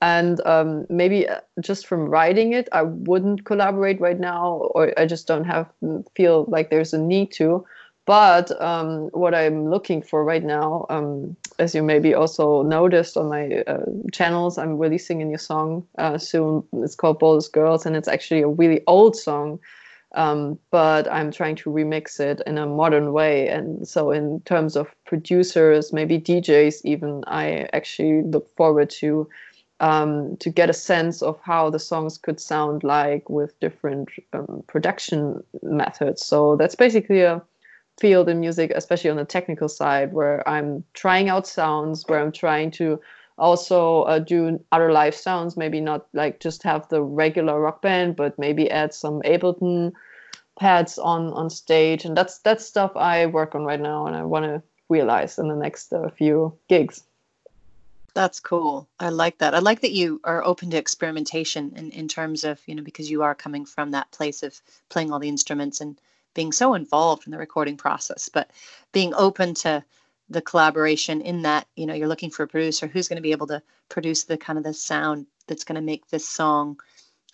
And 0.03 0.41
um, 0.47 0.87
maybe 0.91 1.29
uh, 1.29 1.41
just 1.61 1.87
from 1.87 2.09
writing 2.09 2.53
it, 2.53 2.69
I 2.73 2.83
wouldn't 2.83 3.45
collaborate 3.45 4.01
right 4.01 4.19
now, 4.19 4.71
or 4.75 4.93
I 4.99 5.07
just 5.07 5.27
don't 5.27 5.45
have 5.45 5.71
feel 6.15 6.45
like 6.49 6.69
there's 6.69 6.93
a 6.93 6.99
need 6.99 7.33
to. 7.33 7.65
But 8.05 8.59
um, 8.61 9.09
what 9.09 9.35
I'm 9.35 9.69
looking 9.69 10.01
for 10.03 10.23
right 10.23 10.45
now, 10.45 10.87
um, 10.91 11.35
as 11.59 11.75
you 11.75 11.83
maybe 11.83 12.15
also 12.15 12.63
noticed 12.63 13.17
on 13.17 13.29
my 13.29 13.63
uh, 13.67 13.85
channels, 14.13 14.59
I'm 14.59 14.79
releasing 14.79 15.23
a 15.23 15.25
new 15.25 15.39
song 15.39 15.87
uh, 15.99 16.19
soon. 16.19 16.63
It's 16.75 16.95
called 16.95 17.19
Boldest 17.19 17.53
Girls, 17.53 17.85
and 17.87 17.97
it's 17.97 18.07
actually 18.07 18.43
a 18.43 18.49
really 18.49 18.83
old 18.87 19.17
song 19.17 19.59
um, 20.15 20.59
but 20.71 21.11
I'm 21.11 21.31
trying 21.31 21.57
to 21.57 21.71
remix 21.71 22.21
it 22.21 22.41
in 22.47 22.59
a 22.59 22.67
modern 22.67 23.13
way. 23.13 23.49
And 23.49 23.87
so, 23.87 24.11
in 24.11 24.41
terms 24.41 24.77
of 24.77 24.89
producers, 25.05 25.93
maybe 25.93 26.19
DJs, 26.19 26.85
even, 26.85 27.25
I 27.27 27.69
actually 27.73 28.23
look 28.23 28.55
forward 28.57 28.91
to 29.01 29.29
um, 29.81 30.37
to 30.39 30.51
get 30.51 30.71
a 30.71 30.75
sense 30.75 31.23
of 31.23 31.39
how 31.43 31.71
the 31.71 31.79
songs 31.79 32.17
could 32.19 32.41
sound 32.41 32.83
like 32.83 33.29
with 33.29 33.59
different 33.61 34.09
um, 34.33 34.63
production 34.67 35.43
methods. 35.63 36.25
So 36.25 36.57
that's 36.57 36.75
basically 36.75 37.21
a 37.21 37.43
field 38.01 38.29
in 38.29 38.41
music, 38.41 38.73
especially 38.75 39.11
on 39.11 39.17
the 39.17 39.25
technical 39.25 39.69
side, 39.69 40.13
where 40.13 40.47
I'm 40.49 40.85
trying 40.95 41.29
out 41.29 41.47
sounds, 41.47 42.05
where 42.07 42.21
I'm 42.21 42.33
trying 42.33 42.71
to 42.73 43.01
also 43.39 44.03
uh, 44.03 44.19
do 44.19 44.59
other 44.73 44.93
live 44.93 45.15
sounds 45.15 45.57
maybe 45.57 45.81
not 45.81 46.07
like 46.13 46.41
just 46.41 46.63
have 46.63 46.89
the 46.89 47.03
regular 47.03 47.61
rock 47.61 47.83
band 47.83 48.17
but 48.17 48.39
maybe 48.39 48.71
add 48.71 48.95
some 48.95 49.21
ableton 49.23 49.93
pads 50.59 50.99
on 50.99 51.33
on 51.35 51.51
stage. 51.51 52.05
And 52.05 52.17
that's 52.17 52.39
that's 52.39 52.65
stuff 52.65 52.93
i 52.97 53.27
work 53.27 53.55
on 53.55 53.65
right 53.65 53.81
now 53.81 54.07
and 54.07 54.17
i 54.17 54.23
want 54.23 54.45
to 54.45 54.63
realize 54.89 55.39
in 55.39 55.49
the 55.49 55.57
next 55.57 55.93
uh, 55.93 56.09
few 56.11 56.57
gigs. 56.69 57.03
That's 58.15 58.41
cool. 58.41 58.89
I 58.99 59.11
like 59.11 59.39
that. 59.39 59.55
I 59.55 59.59
like 59.59 59.81
that 59.81 59.93
you 59.93 60.23
are 60.25 60.43
open 60.43 60.71
to 60.71 60.79
experimentation 60.79 61.75
in, 61.77 61.91
in 61.91 62.09
terms 62.09 62.45
of 62.45 62.61
you 62.67 62.75
know 62.75 62.83
because 62.83 63.11
you 63.11 63.23
are 63.23 63.35
coming 63.35 63.67
from 63.67 63.91
that 63.91 64.11
place 64.11 64.43
of 64.43 64.61
playing 64.89 65.13
all 65.13 65.19
the 65.19 65.29
instruments 65.29 65.81
and 65.81 66.01
being 66.33 66.53
so 66.53 66.75
involved 66.75 67.27
in 67.27 67.33
the 67.33 67.39
recording 67.39 67.77
process 67.77 68.29
but 68.29 68.51
being 68.93 69.13
open 69.15 69.55
to 69.55 69.83
the 70.29 70.43
collaboration 70.43 71.21
in 71.21 71.43
that 71.43 71.67
you 71.77 71.87
know 71.87 71.95
you're 71.95 72.09
looking 72.09 72.31
for 72.31 72.43
a 72.43 72.49
producer 72.49 72.87
who's 72.87 73.09
going 73.09 73.17
to 73.17 73.23
be 73.23 73.33
able 73.33 73.47
to 73.47 73.63
produce 73.89 74.25
the 74.25 74.37
kind 74.37 74.59
of 74.59 74.65
the 74.65 74.75
sound 74.75 75.27
that's 75.47 75.65
going 75.65 75.77
to 75.77 75.81
make 75.81 76.09
this 76.09 76.29
song 76.29 76.79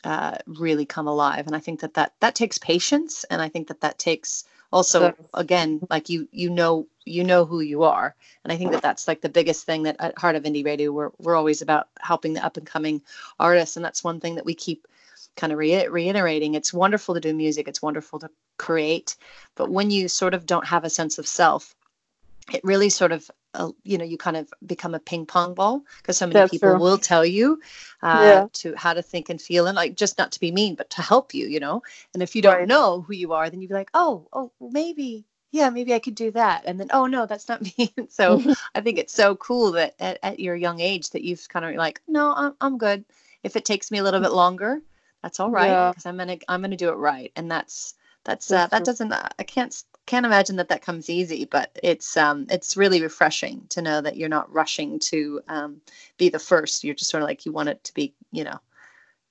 uh, 0.05 0.37
really 0.47 0.85
come 0.85 1.07
alive. 1.07 1.47
And 1.47 1.57
i 1.57 1.61
think 1.61 1.81
that 1.81 1.95
that 1.95 2.13
that 2.21 2.35
takes 2.35 2.59
patience 2.59 3.25
and 3.25 3.41
i 3.41 3.49
think 3.49 3.69
that 3.69 3.81
that 3.81 3.99
takes 3.99 4.45
also 4.73 5.15
again 5.35 5.81
like 5.91 6.09
you 6.09 6.29
you 6.33 6.51
know 6.51 6.87
you 7.05 7.25
know 7.25 7.45
who 7.45 7.61
you 7.61 7.83
are. 7.85 8.15
And 8.45 8.53
i 8.53 8.57
think 8.57 8.73
that 8.73 8.83
that's 8.83 9.07
like 9.09 9.21
the 9.21 9.29
biggest 9.29 9.65
thing 9.65 9.85
that 9.85 9.97
at 9.99 10.19
heart 10.19 10.37
of 10.37 10.43
indie 10.45 10.65
radio 10.65 10.91
we're, 10.91 11.11
we're 11.19 11.37
always 11.37 11.63
about 11.63 11.89
helping 12.01 12.33
the 12.35 12.45
up 12.45 12.57
and 12.57 12.67
coming 12.67 13.03
artists. 13.39 13.77
And 13.77 13.85
that's 13.85 14.05
one 14.05 14.21
thing 14.21 14.35
that 14.37 14.45
we 14.45 14.55
keep 14.55 14.87
kind 15.37 15.53
of 15.53 15.59
re- 15.59 15.89
reiterating. 15.89 16.55
It's 16.55 16.73
wonderful 16.73 17.15
to 17.15 17.21
do 17.21 17.35
music. 17.35 17.69
It's 17.69 17.83
wonderful 17.83 18.19
to 18.21 18.31
create. 18.59 19.17
But 19.55 19.71
when 19.71 19.91
you 19.91 20.09
sort 20.09 20.35
of 20.35 20.47
don't 20.47 20.67
have 20.67 20.85
a 20.85 20.91
sense 20.91 21.19
of 21.19 21.27
self 21.27 21.75
it 22.53 22.63
really 22.65 22.89
sort 22.89 23.13
of 23.13 23.31
uh, 23.55 23.71
you 23.85 23.99
know 23.99 24.05
you 24.05 24.17
kind 24.17 24.37
of 24.37 24.53
become 24.65 24.95
a 24.95 24.99
ping 24.99 25.27
pong 25.27 25.55
ball 25.55 25.85
because 25.99 26.17
so 26.17 26.27
many 26.27 26.35
That's 26.35 26.51
people 26.51 26.71
true. 26.71 26.81
will 26.81 26.99
tell 26.99 27.25
you 27.25 27.61
uh, 28.03 28.21
yeah. 28.23 28.47
to 28.55 28.75
how 28.77 28.95
to 28.95 29.03
think 29.03 29.29
and 29.29 29.41
feel 29.41 29.67
and 29.67 29.77
like 29.77 29.95
just 29.95 30.19
not 30.19 30.33
to 30.33 30.41
be 30.41 30.51
mean 30.51 30.75
but 30.75 30.91
to 30.91 31.03
help 31.03 31.35
you 31.35 31.47
you 31.47 31.61
know 31.61 31.83
and 32.15 32.23
if 32.23 32.35
you 32.35 32.43
don't 32.43 32.57
right. 32.57 32.69
know 32.69 33.03
who 33.03 33.13
you 33.13 33.33
are 33.33 33.51
then 33.51 33.61
you'd 33.61 33.69
be 33.69 33.75
like 33.75 33.91
oh 33.95 34.27
oh 34.33 34.51
maybe 34.61 35.25
yeah 35.51 35.69
maybe 35.69 35.93
i 35.93 35.99
could 35.99 36.15
do 36.15 36.31
that 36.31 36.63
and 36.67 36.81
then 36.81 36.89
oh 36.93 37.07
no 37.07 37.27
that's 37.27 37.49
not 37.49 37.63
me 37.79 37.93
so 38.09 38.43
i 38.75 38.81
think 38.81 38.99
it's 38.99 39.15
so 39.15 39.37
cool 39.37 39.73
that 39.73 39.95
at, 40.01 40.19
at 40.23 40.41
your 40.41 40.57
young 40.57 40.81
age 40.81 41.11
that 41.11 41.23
you've 41.23 41.47
kind 41.49 41.65
of 41.65 41.75
like 41.75 42.01
no 42.09 42.33
I'm, 42.35 42.55
I'm 42.61 42.79
good 42.79 43.05
if 43.43 43.57
it 43.57 43.65
takes 43.65 43.91
me 43.91 43.99
a 43.99 44.03
little 44.03 44.21
bit 44.21 44.33
longer 44.33 44.81
that's 45.23 45.41
all 45.41 45.51
right 45.51 45.91
because 45.91 46.07
yeah. 46.07 46.11
i'm 46.11 46.17
gonna 46.17 46.39
i'm 46.49 46.63
gonna 46.63 46.77
do 46.77 46.89
it 46.89 46.97
right 46.97 47.31
and 47.37 47.51
that's 47.51 47.95
that's, 48.25 48.49
that's 48.49 48.73
uh, 48.73 48.77
that 48.77 48.85
doesn't 48.85 49.13
i 49.13 49.43
can't 49.43 49.85
can't 50.07 50.27
imagine 50.27 50.57
that 50.57 50.69
that 50.69 50.83
comes 50.83 51.09
easy, 51.09 51.45
but 51.45 51.79
it's 51.83 52.17
um, 52.17 52.47
it's 52.51 52.77
really 52.77 53.01
refreshing 53.03 53.67
to 53.71 53.83
know 53.83 54.01
that 54.01 54.17
you're 54.17 54.29
not 54.29 54.53
rushing 54.53 54.99
to 54.99 55.41
um, 55.49 55.81
be 56.19 56.29
the 56.29 56.39
first. 56.39 56.85
You're 56.85 56.95
just 56.95 57.11
sort 57.11 57.23
of 57.23 57.29
like 57.29 57.47
you 57.47 57.53
want 57.53 57.69
it 57.69 57.83
to 57.85 57.95
be, 57.95 58.15
you 58.31 58.45
know, 58.45 58.59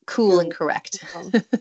cool 0.06 0.40
and 0.40 0.52
correct. 0.52 1.04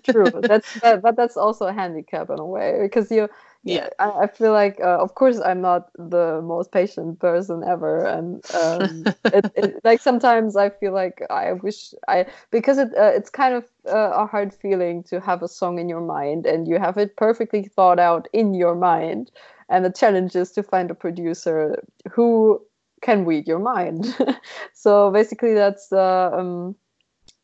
True. 0.05 0.31
That's 0.42 0.73
that, 0.81 1.03
but 1.03 1.16
that's 1.16 1.37
also 1.37 1.66
a 1.66 1.73
handicap 1.73 2.31
in 2.31 2.38
a 2.38 2.46
way 2.46 2.79
because 2.81 3.11
you 3.11 3.29
yeah. 3.62 3.88
I, 3.99 4.11
I 4.23 4.27
feel 4.27 4.53
like 4.53 4.81
uh, 4.81 4.99
of 4.99 5.14
course 5.14 5.40
i'm 5.40 5.61
not 5.61 5.90
the 5.96 6.40
most 6.42 6.73
patient 6.73 7.18
person 7.20 7.62
ever 7.66 8.05
and 8.05 8.42
um, 8.55 9.09
it, 9.33 9.46
it, 9.55 9.81
like 9.85 10.01
sometimes 10.01 10.57
i 10.57 10.70
feel 10.70 10.92
like 10.92 11.23
i 11.31 11.53
wish 11.53 11.92
i 12.09 12.27
because 12.51 12.79
it 12.79 12.88
uh, 12.96 13.12
it's 13.14 13.31
kind 13.31 13.55
of 13.55 13.64
uh, 13.88 14.12
a 14.14 14.27
hard 14.27 14.55
feeling 14.55 15.03
to 15.05 15.20
have 15.20 15.42
a 15.42 15.49
song 15.49 15.79
in 15.79 15.88
your 15.88 16.01
mind 16.01 16.46
and 16.46 16.66
you 16.68 16.79
have 16.79 16.96
it 16.96 17.16
perfectly 17.16 17.62
thought 17.64 17.99
out 17.99 18.29
in 18.33 18.55
your 18.55 18.75
mind 18.75 19.31
and 19.68 19.85
the 19.85 19.92
challenge 19.92 20.35
is 20.35 20.51
to 20.53 20.62
find 20.62 20.90
a 20.90 20.94
producer 20.94 21.77
who 22.11 22.61
can 23.03 23.25
read 23.25 23.46
your 23.46 23.59
mind. 23.59 24.14
So 24.75 25.11
basically 25.11 25.55
that's 25.55 25.92
uh, 25.92 26.31
um, 26.33 26.75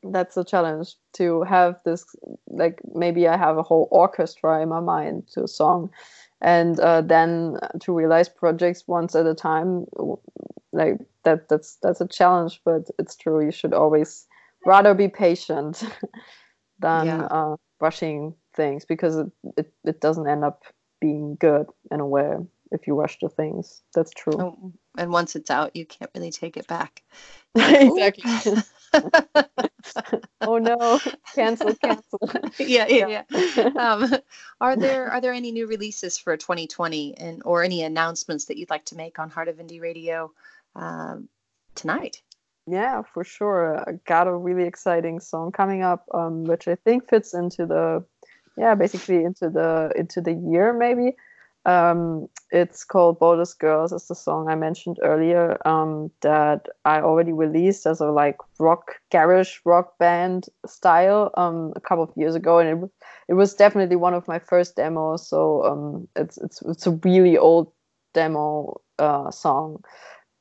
that's 0.03 0.37
a 0.37 0.45
challenge 0.45 0.95
to 1.15 1.43
have 1.43 1.81
this 1.85 2.05
like 2.49 2.81
maybe 2.95 3.27
i 3.27 3.37
have 3.37 3.59
a 3.59 3.63
whole 3.63 3.89
orchestra 3.91 4.63
in 4.63 4.69
my 4.69 4.81
mind 4.81 5.27
to 5.29 5.45
a 5.45 5.49
song. 5.49 5.91
And 6.43 6.79
uh, 6.81 7.01
then 7.01 7.57
to 7.81 7.95
realize 7.95 8.29
projects 8.29 8.85
once 8.87 9.15
at 9.15 9.25
a 9.27 9.35
time 9.35 9.87
like 10.73 10.99
that 11.23 11.49
that's 11.49 11.79
that's 11.83 12.03
a 12.03 12.07
challenge 12.07 12.61
but 12.63 12.91
it's 12.99 13.17
true 13.17 13.43
you 13.43 13.51
should 13.51 13.73
always 13.73 14.27
rather 14.67 14.93
be 14.93 15.09
patient 15.09 15.83
than 16.79 17.07
yeah. 17.07 17.25
uh, 17.25 17.57
rushing 17.81 18.35
things 18.55 18.85
because 18.85 19.17
it, 19.17 19.31
it, 19.57 19.73
it 19.85 20.01
doesn't 20.01 20.29
end 20.29 20.45
up 20.45 20.65
being 21.01 21.37
good 21.37 21.67
in 21.91 22.01
a 22.01 22.07
way 22.07 22.37
if 22.73 22.87
you 22.87 22.95
rush 22.95 23.19
the 23.21 23.29
things. 23.29 23.83
That's 23.95 24.11
true. 24.11 24.35
Oh, 24.39 24.73
and 24.99 25.13
once 25.13 25.37
it's 25.37 25.51
out 25.51 25.77
you 25.77 25.87
can't 25.87 26.11
really 26.15 26.33
take 26.33 26.57
it 26.57 26.67
back. 26.67 27.03
Exactly 27.57 28.63
oh 30.41 30.59
no, 30.59 31.01
cancel, 31.35 31.75
cancel. 31.83 32.21
yeah, 32.59 32.87
yeah, 32.89 33.23
yeah. 33.35 33.71
Um, 33.77 34.13
are 34.61 34.77
there 34.77 35.11
are 35.11 35.21
there 35.21 35.33
any 35.33 35.53
new 35.53 35.67
releases 35.67 36.19
for 36.19 36.37
2020 36.37 37.17
and 37.19 37.43
or 37.45 37.63
any 37.63 37.83
announcements 37.83 38.47
that 38.47 38.57
you'd 38.57 38.71
like 38.71 38.85
to 38.87 38.97
make 38.97 39.19
on 39.19 39.31
Heart 39.31 39.49
of 39.49 39.57
Indie 39.57 39.81
Radio 39.81 40.33
um, 40.75 41.29
tonight? 41.75 42.23
Yeah, 42.67 43.03
for 43.03 43.23
sure. 43.23 43.79
I 43.79 43.93
got 44.07 44.27
a 44.27 44.35
really 44.35 44.65
exciting 44.65 45.21
song 45.21 45.53
coming 45.53 45.83
up, 45.83 46.05
um, 46.13 46.45
which 46.45 46.67
I 46.67 46.75
think 46.75 47.09
fits 47.09 47.33
into 47.33 47.67
the 47.67 48.05
yeah, 48.57 48.75
basically 48.75 49.25
into 49.25 49.51
the 49.51 49.93
into 49.97 50.21
the 50.21 50.33
year 50.33 50.73
maybe. 50.73 51.17
Um, 51.67 52.29
it's 52.53 52.85
called 52.85 53.19
Boldest 53.19 53.59
Girls. 53.59 53.93
It's 53.93 54.07
the 54.07 54.15
song 54.15 54.49
I 54.49 54.55
mentioned 54.55 54.99
earlier 55.03 55.59
um, 55.67 56.13
that 56.23 56.69
I 56.85 57.01
already 57.01 57.33
released 57.33 57.87
as 57.87 58.01
a 58.01 58.07
like 58.07 58.37
rock 58.61 58.95
garage 59.11 59.59
rock 59.65 59.99
band 59.99 60.47
style 60.65 61.33
um, 61.37 61.73
a 61.75 61.81
couple 61.81 62.05
of 62.05 62.13
years 62.17 62.37
ago, 62.37 62.61
and 62.61 62.85
it 62.85 62.91
it 63.29 63.35
was 63.35 63.53
definitely 63.53 63.97
one 63.97 64.15
of 64.15 64.29
my 64.29 64.39
first 64.39 64.77
demos. 64.77 65.29
So 65.29 65.65
um, 65.65 66.09
it's 66.15 66.39
it's 66.39 66.63
it's 66.63 66.87
a 66.87 66.93
really 67.03 67.37
old 67.37 67.73
demo 68.15 68.81
uh, 69.01 69.33
song, 69.33 69.83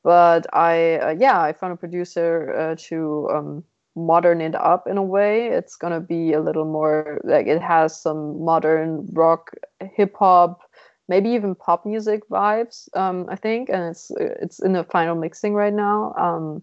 but 0.04 0.46
I 0.54 0.98
uh, 0.98 1.16
yeah 1.18 1.42
I 1.42 1.52
found 1.52 1.72
a 1.72 1.76
producer 1.76 2.54
uh, 2.56 2.76
to 2.86 3.28
um, 3.34 3.64
modern 3.96 4.40
it 4.40 4.54
up 4.54 4.86
in 4.86 4.96
a 4.96 5.02
way. 5.02 5.48
It's 5.48 5.74
gonna 5.74 6.00
be 6.00 6.34
a 6.34 6.40
little 6.40 6.66
more 6.66 7.20
like 7.24 7.48
it 7.48 7.60
has 7.60 8.00
some 8.00 8.44
modern 8.44 9.08
rock 9.12 9.50
hip 9.80 10.14
hop 10.16 10.60
maybe 11.08 11.30
even 11.30 11.54
pop 11.54 11.86
music 11.86 12.28
vibes. 12.28 12.88
Um, 12.96 13.26
I 13.28 13.36
think, 13.36 13.68
and 13.68 13.82
it's 13.90 14.10
it's 14.16 14.58
in 14.60 14.72
the 14.72 14.84
final 14.84 15.14
mixing 15.14 15.54
right 15.54 15.72
now. 15.72 16.14
Um, 16.18 16.62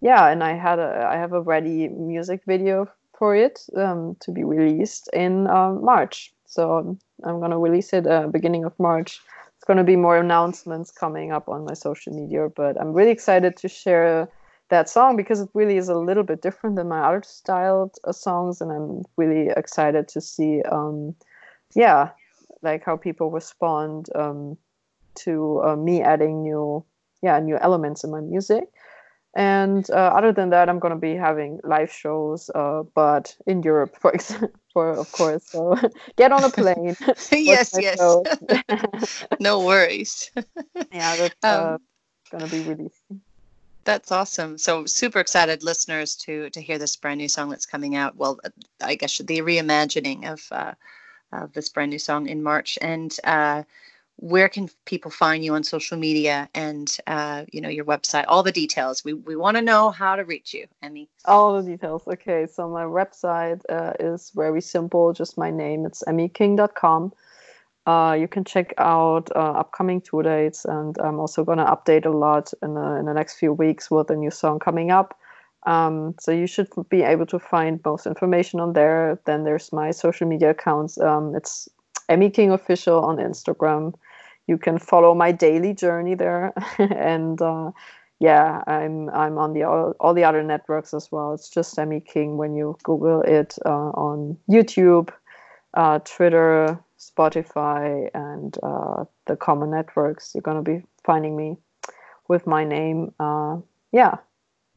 yeah, 0.00 0.28
and 0.28 0.44
I 0.44 0.54
had 0.54 0.78
a 0.78 1.08
I 1.10 1.16
have 1.16 1.32
a 1.32 1.42
ready 1.42 1.88
music 1.88 2.42
video 2.46 2.88
for 3.18 3.34
it 3.34 3.60
um, 3.76 4.16
to 4.20 4.30
be 4.30 4.44
released 4.44 5.08
in 5.12 5.48
um, 5.48 5.84
March. 5.84 6.32
So 6.46 6.96
I'm 7.24 7.40
gonna 7.40 7.58
release 7.58 7.92
it 7.92 8.06
uh, 8.06 8.28
beginning 8.28 8.64
of 8.64 8.78
March. 8.78 9.20
It's 9.56 9.64
gonna 9.64 9.84
be 9.84 9.96
more 9.96 10.16
announcements 10.16 10.90
coming 10.90 11.32
up 11.32 11.48
on 11.48 11.64
my 11.64 11.74
social 11.74 12.14
media, 12.14 12.48
but 12.54 12.80
I'm 12.80 12.92
really 12.92 13.10
excited 13.10 13.56
to 13.58 13.68
share 13.68 14.28
that 14.70 14.88
song 14.88 15.16
because 15.16 15.40
it 15.40 15.48
really 15.54 15.78
is 15.78 15.88
a 15.88 15.98
little 15.98 16.22
bit 16.22 16.42
different 16.42 16.76
than 16.76 16.88
my 16.88 17.00
other 17.00 17.22
styled 17.24 17.96
uh, 18.04 18.12
songs, 18.12 18.60
and 18.60 18.70
I'm 18.70 19.02
really 19.16 19.48
excited 19.56 20.08
to 20.08 20.20
see, 20.20 20.62
um, 20.70 21.14
yeah, 21.74 22.10
like 22.62 22.84
how 22.84 22.96
people 22.96 23.30
respond 23.30 24.08
um, 24.14 24.56
to 25.16 25.62
uh, 25.64 25.76
me 25.76 26.02
adding 26.02 26.42
new, 26.42 26.84
yeah, 27.22 27.38
new 27.40 27.58
elements 27.58 28.04
in 28.04 28.10
my 28.10 28.20
music. 28.20 28.64
And 29.36 29.88
uh, 29.90 30.12
other 30.16 30.32
than 30.32 30.50
that, 30.50 30.68
I'm 30.68 30.78
going 30.78 30.94
to 30.94 30.98
be 31.00 31.14
having 31.14 31.60
live 31.62 31.92
shows, 31.92 32.50
uh, 32.54 32.82
but 32.94 33.36
in 33.46 33.62
Europe, 33.62 33.94
for 34.00 34.10
example, 34.12 34.50
for 34.72 34.90
of 34.92 35.12
course. 35.12 35.44
So 35.50 35.76
get 36.16 36.32
on 36.32 36.44
a 36.44 36.50
plane. 36.50 36.96
yes, 37.32 37.72
yes. 37.78 38.00
no 39.38 39.64
worries. 39.64 40.30
yeah, 40.92 41.16
that's 41.16 41.44
uh, 41.44 41.74
um, 41.74 41.80
going 42.30 42.44
to 42.44 42.50
be 42.50 42.68
released. 42.68 43.02
That's 43.84 44.10
awesome. 44.10 44.58
So 44.58 44.86
super 44.86 45.20
excited, 45.20 45.62
listeners, 45.62 46.16
to 46.16 46.50
to 46.50 46.60
hear 46.60 46.78
this 46.78 46.96
brand 46.96 47.18
new 47.18 47.28
song 47.28 47.50
that's 47.50 47.66
coming 47.66 47.96
out. 47.96 48.16
Well, 48.16 48.40
I 48.82 48.96
guess 48.96 49.18
the 49.18 49.38
reimagining 49.38 50.30
of 50.30 50.42
uh, 50.50 50.72
of 51.32 51.52
this 51.52 51.68
brand 51.68 51.90
new 51.90 51.98
song 51.98 52.28
in 52.28 52.42
March. 52.42 52.78
And 52.80 53.16
uh, 53.24 53.62
where 54.16 54.48
can 54.48 54.68
people 54.84 55.10
find 55.10 55.44
you 55.44 55.54
on 55.54 55.62
social 55.62 55.96
media 55.96 56.48
and 56.54 56.96
uh, 57.06 57.44
you 57.52 57.60
know 57.60 57.68
your 57.68 57.84
website? 57.84 58.24
All 58.26 58.42
the 58.42 58.52
details. 58.52 59.04
We 59.04 59.12
we 59.12 59.36
want 59.36 59.56
to 59.56 59.62
know 59.62 59.90
how 59.90 60.16
to 60.16 60.24
reach 60.24 60.54
you, 60.54 60.66
Emmi. 60.82 61.08
All 61.24 61.62
the 61.62 61.70
details. 61.70 62.02
Okay, 62.06 62.46
so 62.46 62.68
my 62.68 62.82
website 62.82 63.62
uh, 63.68 63.92
is 64.00 64.32
very 64.34 64.60
simple. 64.60 65.12
Just 65.12 65.38
my 65.38 65.50
name. 65.50 65.86
It's 65.86 66.02
emmiking.com. 66.06 67.12
Uh, 67.86 68.12
you 68.12 68.28
can 68.28 68.44
check 68.44 68.74
out 68.76 69.30
uh, 69.34 69.38
upcoming 69.38 70.00
tour 70.02 70.22
dates, 70.22 70.66
and 70.66 70.98
I'm 70.98 71.18
also 71.18 71.42
going 71.42 71.56
to 71.56 71.64
update 71.64 72.04
a 72.04 72.10
lot 72.10 72.52
in 72.62 72.74
the, 72.74 72.96
in 72.96 73.06
the 73.06 73.14
next 73.14 73.38
few 73.38 73.50
weeks 73.50 73.90
with 73.90 74.10
a 74.10 74.14
new 74.14 74.30
song 74.30 74.58
coming 74.58 74.90
up. 74.90 75.18
Um, 75.66 76.14
so 76.20 76.30
you 76.30 76.46
should 76.46 76.68
be 76.88 77.02
able 77.02 77.26
to 77.26 77.38
find 77.38 77.80
most 77.84 78.06
information 78.06 78.60
on 78.60 78.72
there. 78.72 79.20
Then 79.26 79.44
there's 79.44 79.72
my 79.72 79.90
social 79.90 80.26
media 80.26 80.50
accounts. 80.50 80.98
Um, 80.98 81.34
it's 81.34 81.68
Emmi 82.08 82.32
King 82.32 82.52
Official 82.52 83.00
on 83.04 83.16
Instagram. 83.16 83.94
You 84.46 84.56
can 84.56 84.78
follow 84.78 85.14
my 85.14 85.32
daily 85.32 85.74
journey 85.74 86.14
there, 86.14 86.54
and 86.78 87.40
uh, 87.42 87.72
yeah, 88.18 88.62
I'm 88.66 89.10
I'm 89.10 89.36
on 89.36 89.52
the 89.52 89.64
all, 89.64 89.94
all, 90.00 90.14
the 90.14 90.24
other 90.24 90.42
networks 90.42 90.94
as 90.94 91.12
well. 91.12 91.34
It's 91.34 91.50
just 91.50 91.76
Emmi 91.76 92.04
King 92.04 92.38
when 92.38 92.54
you 92.54 92.78
Google 92.82 93.20
it 93.22 93.58
uh, 93.66 93.90
on 93.90 94.38
YouTube, 94.48 95.10
uh, 95.74 95.98
Twitter, 96.00 96.78
Spotify, 96.98 98.08
and 98.14 98.56
uh, 98.62 99.04
the 99.26 99.36
common 99.36 99.70
networks. 99.70 100.32
You're 100.34 100.42
gonna 100.42 100.62
be 100.62 100.82
finding 101.04 101.36
me 101.36 101.58
with 102.26 102.46
my 102.46 102.64
name. 102.64 103.12
Uh, 103.20 103.58
yeah. 103.92 104.16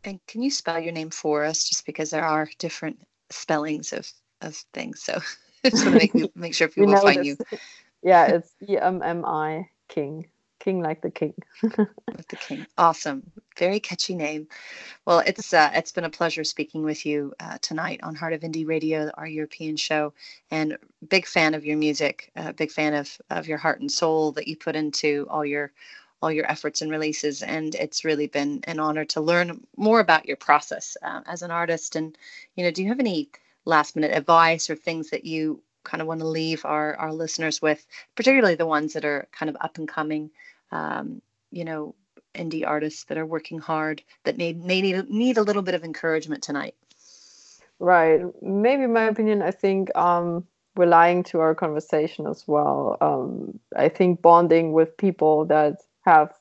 And 0.03 0.19
can 0.27 0.41
you 0.41 0.51
spell 0.51 0.79
your 0.79 0.93
name 0.93 1.09
for 1.09 1.43
us, 1.45 1.67
just 1.67 1.85
because 1.85 2.09
there 2.09 2.25
are 2.25 2.49
different 2.57 2.99
spellings 3.29 3.93
of 3.93 4.11
of 4.41 4.55
things? 4.73 5.03
So 5.03 5.19
just 5.65 5.85
want 5.85 6.01
to 6.01 6.17
make 6.17 6.35
make 6.35 6.55
sure 6.55 6.67
people 6.67 6.95
find 6.97 7.25
you. 7.25 7.37
Yeah, 8.03 8.25
it's 8.27 8.51
E 8.67 8.77
M 8.77 9.03
M 9.03 9.23
I 9.25 9.69
King. 9.87 10.25
King 10.59 10.81
like 10.81 11.01
the 11.01 11.11
king. 11.11 11.33
like 11.63 12.27
the 12.29 12.35
king. 12.35 12.65
Awesome. 12.77 13.31
Very 13.57 13.79
catchy 13.79 14.15
name. 14.15 14.47
Well, 15.05 15.19
it's 15.19 15.53
uh, 15.53 15.71
it's 15.73 15.91
been 15.91 16.03
a 16.03 16.09
pleasure 16.09 16.43
speaking 16.43 16.83
with 16.83 17.05
you 17.05 17.33
uh, 17.39 17.57
tonight 17.61 17.99
on 18.03 18.15
Heart 18.15 18.33
of 18.33 18.41
Indie 18.41 18.67
Radio, 18.67 19.09
our 19.15 19.27
European 19.27 19.75
show, 19.75 20.13
and 20.51 20.77
big 21.09 21.25
fan 21.25 21.53
of 21.55 21.65
your 21.65 21.77
music. 21.77 22.31
Uh, 22.35 22.51
big 22.51 22.71
fan 22.71 22.93
of 22.93 23.15
of 23.29 23.47
your 23.47 23.57
heart 23.57 23.81
and 23.81 23.91
soul 23.91 24.31
that 24.33 24.47
you 24.47 24.55
put 24.55 24.75
into 24.75 25.27
all 25.29 25.45
your 25.45 25.71
all 26.21 26.31
your 26.31 26.49
efforts 26.49 26.81
and 26.81 26.91
releases. 26.91 27.41
And 27.41 27.73
it's 27.75 28.05
really 28.05 28.27
been 28.27 28.61
an 28.65 28.79
honor 28.79 29.05
to 29.05 29.21
learn 29.21 29.65
more 29.75 29.99
about 29.99 30.27
your 30.27 30.37
process 30.37 30.97
uh, 31.01 31.21
as 31.25 31.41
an 31.41 31.51
artist. 31.51 31.95
And, 31.95 32.17
you 32.55 32.63
know, 32.63 32.71
do 32.71 32.83
you 32.83 32.89
have 32.89 32.99
any 32.99 33.29
last 33.65 33.95
minute 33.95 34.15
advice 34.15 34.69
or 34.69 34.75
things 34.75 35.09
that 35.09 35.25
you 35.25 35.61
kind 35.83 36.01
of 36.01 36.07
want 36.07 36.19
to 36.19 36.27
leave 36.27 36.63
our, 36.65 36.95
our 36.95 37.13
listeners 37.13 37.61
with, 37.61 37.85
particularly 38.15 38.55
the 38.55 38.67
ones 38.67 38.93
that 38.93 39.05
are 39.05 39.27
kind 39.31 39.49
of 39.49 39.57
up 39.59 39.77
and 39.77 39.87
coming, 39.87 40.29
um, 40.71 41.21
you 41.51 41.65
know, 41.65 41.95
indie 42.35 42.65
artists 42.65 43.05
that 43.05 43.17
are 43.17 43.25
working 43.25 43.59
hard 43.59 44.01
that 44.23 44.37
may, 44.37 44.53
may 44.53 44.81
need, 44.81 45.09
need 45.09 45.37
a 45.37 45.43
little 45.43 45.61
bit 45.61 45.75
of 45.75 45.83
encouragement 45.83 46.43
tonight? 46.43 46.75
Right. 47.79 48.21
Maybe 48.43 48.85
my 48.85 49.05
opinion, 49.05 49.41
I 49.41 49.51
think 49.51 49.93
um, 49.97 50.45
relying 50.75 51.23
to 51.23 51.39
our 51.39 51.55
conversation 51.55 52.27
as 52.27 52.43
well. 52.47 52.97
Um, 53.01 53.59
I 53.75 53.89
think 53.89 54.21
bonding 54.21 54.71
with 54.71 54.95
people 54.97 55.45
that 55.45 55.81
have 56.01 56.33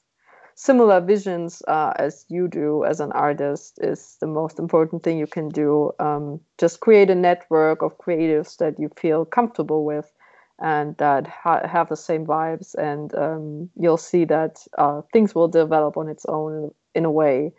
similar 0.55 1.01
visions 1.01 1.63
uh, 1.69 1.93
as 1.97 2.27
you 2.29 2.47
do 2.47 2.85
as 2.85 3.01
an 3.01 3.13
artist 3.13 3.79
is 3.81 4.17
the 4.21 4.27
most 4.27 4.59
important 4.59 5.03
thing 5.03 5.19
you 5.19 5.27
can 5.27 5.49
do. 5.49 5.91
Um, 5.99 6.41
just 6.59 6.81
create 6.81 7.09
a 7.09 7.15
network 7.15 7.83
of 7.83 7.97
creatives 7.99 8.59
that 8.59 8.79
you 8.79 8.91
feel 8.97 9.25
comfortable 9.25 9.85
with 9.85 10.13
and 10.59 10.97
that 10.99 11.27
ha- 11.27 11.67
have 11.67 11.89
the 11.89 11.97
same 11.97 12.27
vibes, 12.27 12.75
and 12.75 13.15
um, 13.15 13.71
you'll 13.77 13.97
see 13.97 14.27
that 14.27 14.63
uh, 14.77 15.01
things 15.13 15.35
will 15.35 15.49
develop 15.49 15.97
on 15.97 16.09
its 16.09 16.27
own 16.27 16.71
in 16.95 17.07
a 17.07 17.11
way. 17.11 17.53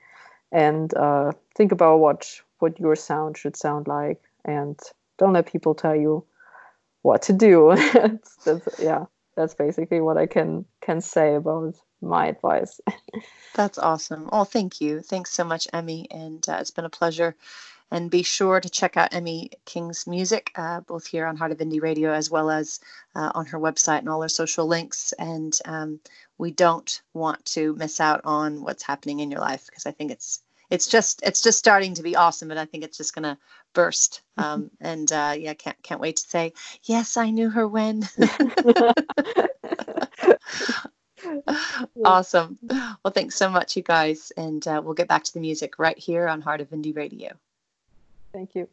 And 0.51 0.93
uh, 0.93 1.31
think 1.55 1.71
about 1.71 1.97
what 1.97 2.29
what 2.59 2.79
your 2.79 2.95
sound 2.95 3.37
should 3.37 3.55
sound 3.55 3.87
like, 3.87 4.21
and 4.45 4.79
don't 5.17 5.33
let 5.33 5.51
people 5.51 5.73
tell 5.73 5.95
you 5.95 6.23
what 7.01 7.23
to 7.23 7.33
do. 7.33 7.73
that's, 7.93 8.35
that's, 8.45 8.67
yeah, 8.79 9.05
that's 9.35 9.53
basically 9.53 10.01
what 10.01 10.17
I 10.17 10.25
can 10.25 10.65
can 10.81 11.01
say 11.01 11.35
about 11.35 11.75
my 12.01 12.27
advice. 12.27 12.81
That's 13.53 13.77
awesome. 13.77 14.29
Oh, 14.31 14.43
thank 14.43 14.81
you. 14.81 15.01
Thanks 15.01 15.31
so 15.31 15.43
much, 15.43 15.67
Emmi. 15.73 16.07
And 16.09 16.47
uh, 16.49 16.57
it's 16.59 16.71
been 16.71 16.85
a 16.85 16.89
pleasure. 16.89 17.35
And 17.93 18.09
be 18.09 18.23
sure 18.23 18.61
to 18.61 18.69
check 18.69 18.95
out 18.95 19.11
Emmi 19.11 19.49
King's 19.65 20.07
music, 20.07 20.51
uh, 20.55 20.79
both 20.79 21.05
here 21.05 21.25
on 21.25 21.35
Heart 21.35 21.51
of 21.51 21.57
Indie 21.57 21.81
Radio 21.81 22.13
as 22.13 22.31
well 22.31 22.49
as 22.49 22.79
uh, 23.15 23.33
on 23.35 23.45
her 23.47 23.59
website 23.59 23.99
and 23.99 24.07
all 24.07 24.21
her 24.21 24.29
social 24.29 24.65
links. 24.65 25.13
And 25.19 25.57
um, 25.65 25.99
we 26.37 26.51
don't 26.51 27.01
want 27.13 27.43
to 27.47 27.75
miss 27.75 27.99
out 27.99 28.21
on 28.23 28.63
what's 28.63 28.83
happening 28.83 29.19
in 29.19 29.29
your 29.29 29.41
life 29.41 29.65
because 29.65 29.85
I 29.85 29.91
think 29.91 30.11
it's 30.11 30.41
it's 30.71 30.87
just 30.87 31.21
it's 31.23 31.41
just 31.41 31.59
starting 31.59 31.93
to 31.95 32.01
be 32.01 32.15
awesome, 32.15 32.49
and 32.49 32.59
I 32.59 32.65
think 32.65 32.83
it's 32.83 32.97
just 32.97 33.13
gonna 33.13 33.37
burst. 33.73 34.21
Um, 34.37 34.71
and 34.79 35.11
uh, 35.11 35.35
yeah, 35.37 35.53
can't 35.53 35.77
can't 35.83 36.01
wait 36.01 36.15
to 36.15 36.27
say 36.27 36.53
yes. 36.85 37.15
I 37.15 37.29
knew 37.29 37.47
her 37.51 37.67
when. 37.67 38.09
awesome. 42.03 42.57
Well, 43.03 43.11
thanks 43.13 43.35
so 43.35 43.49
much, 43.49 43.75
you 43.75 43.83
guys. 43.83 44.31
And 44.37 44.67
uh, 44.67 44.81
we'll 44.83 44.95
get 44.95 45.07
back 45.07 45.23
to 45.25 45.33
the 45.33 45.39
music 45.39 45.77
right 45.77 45.97
here 45.97 46.27
on 46.27 46.41
Heart 46.41 46.61
of 46.61 46.69
Indie 46.71 46.95
Radio. 46.95 47.33
Thank 48.33 48.55
you. 48.55 48.67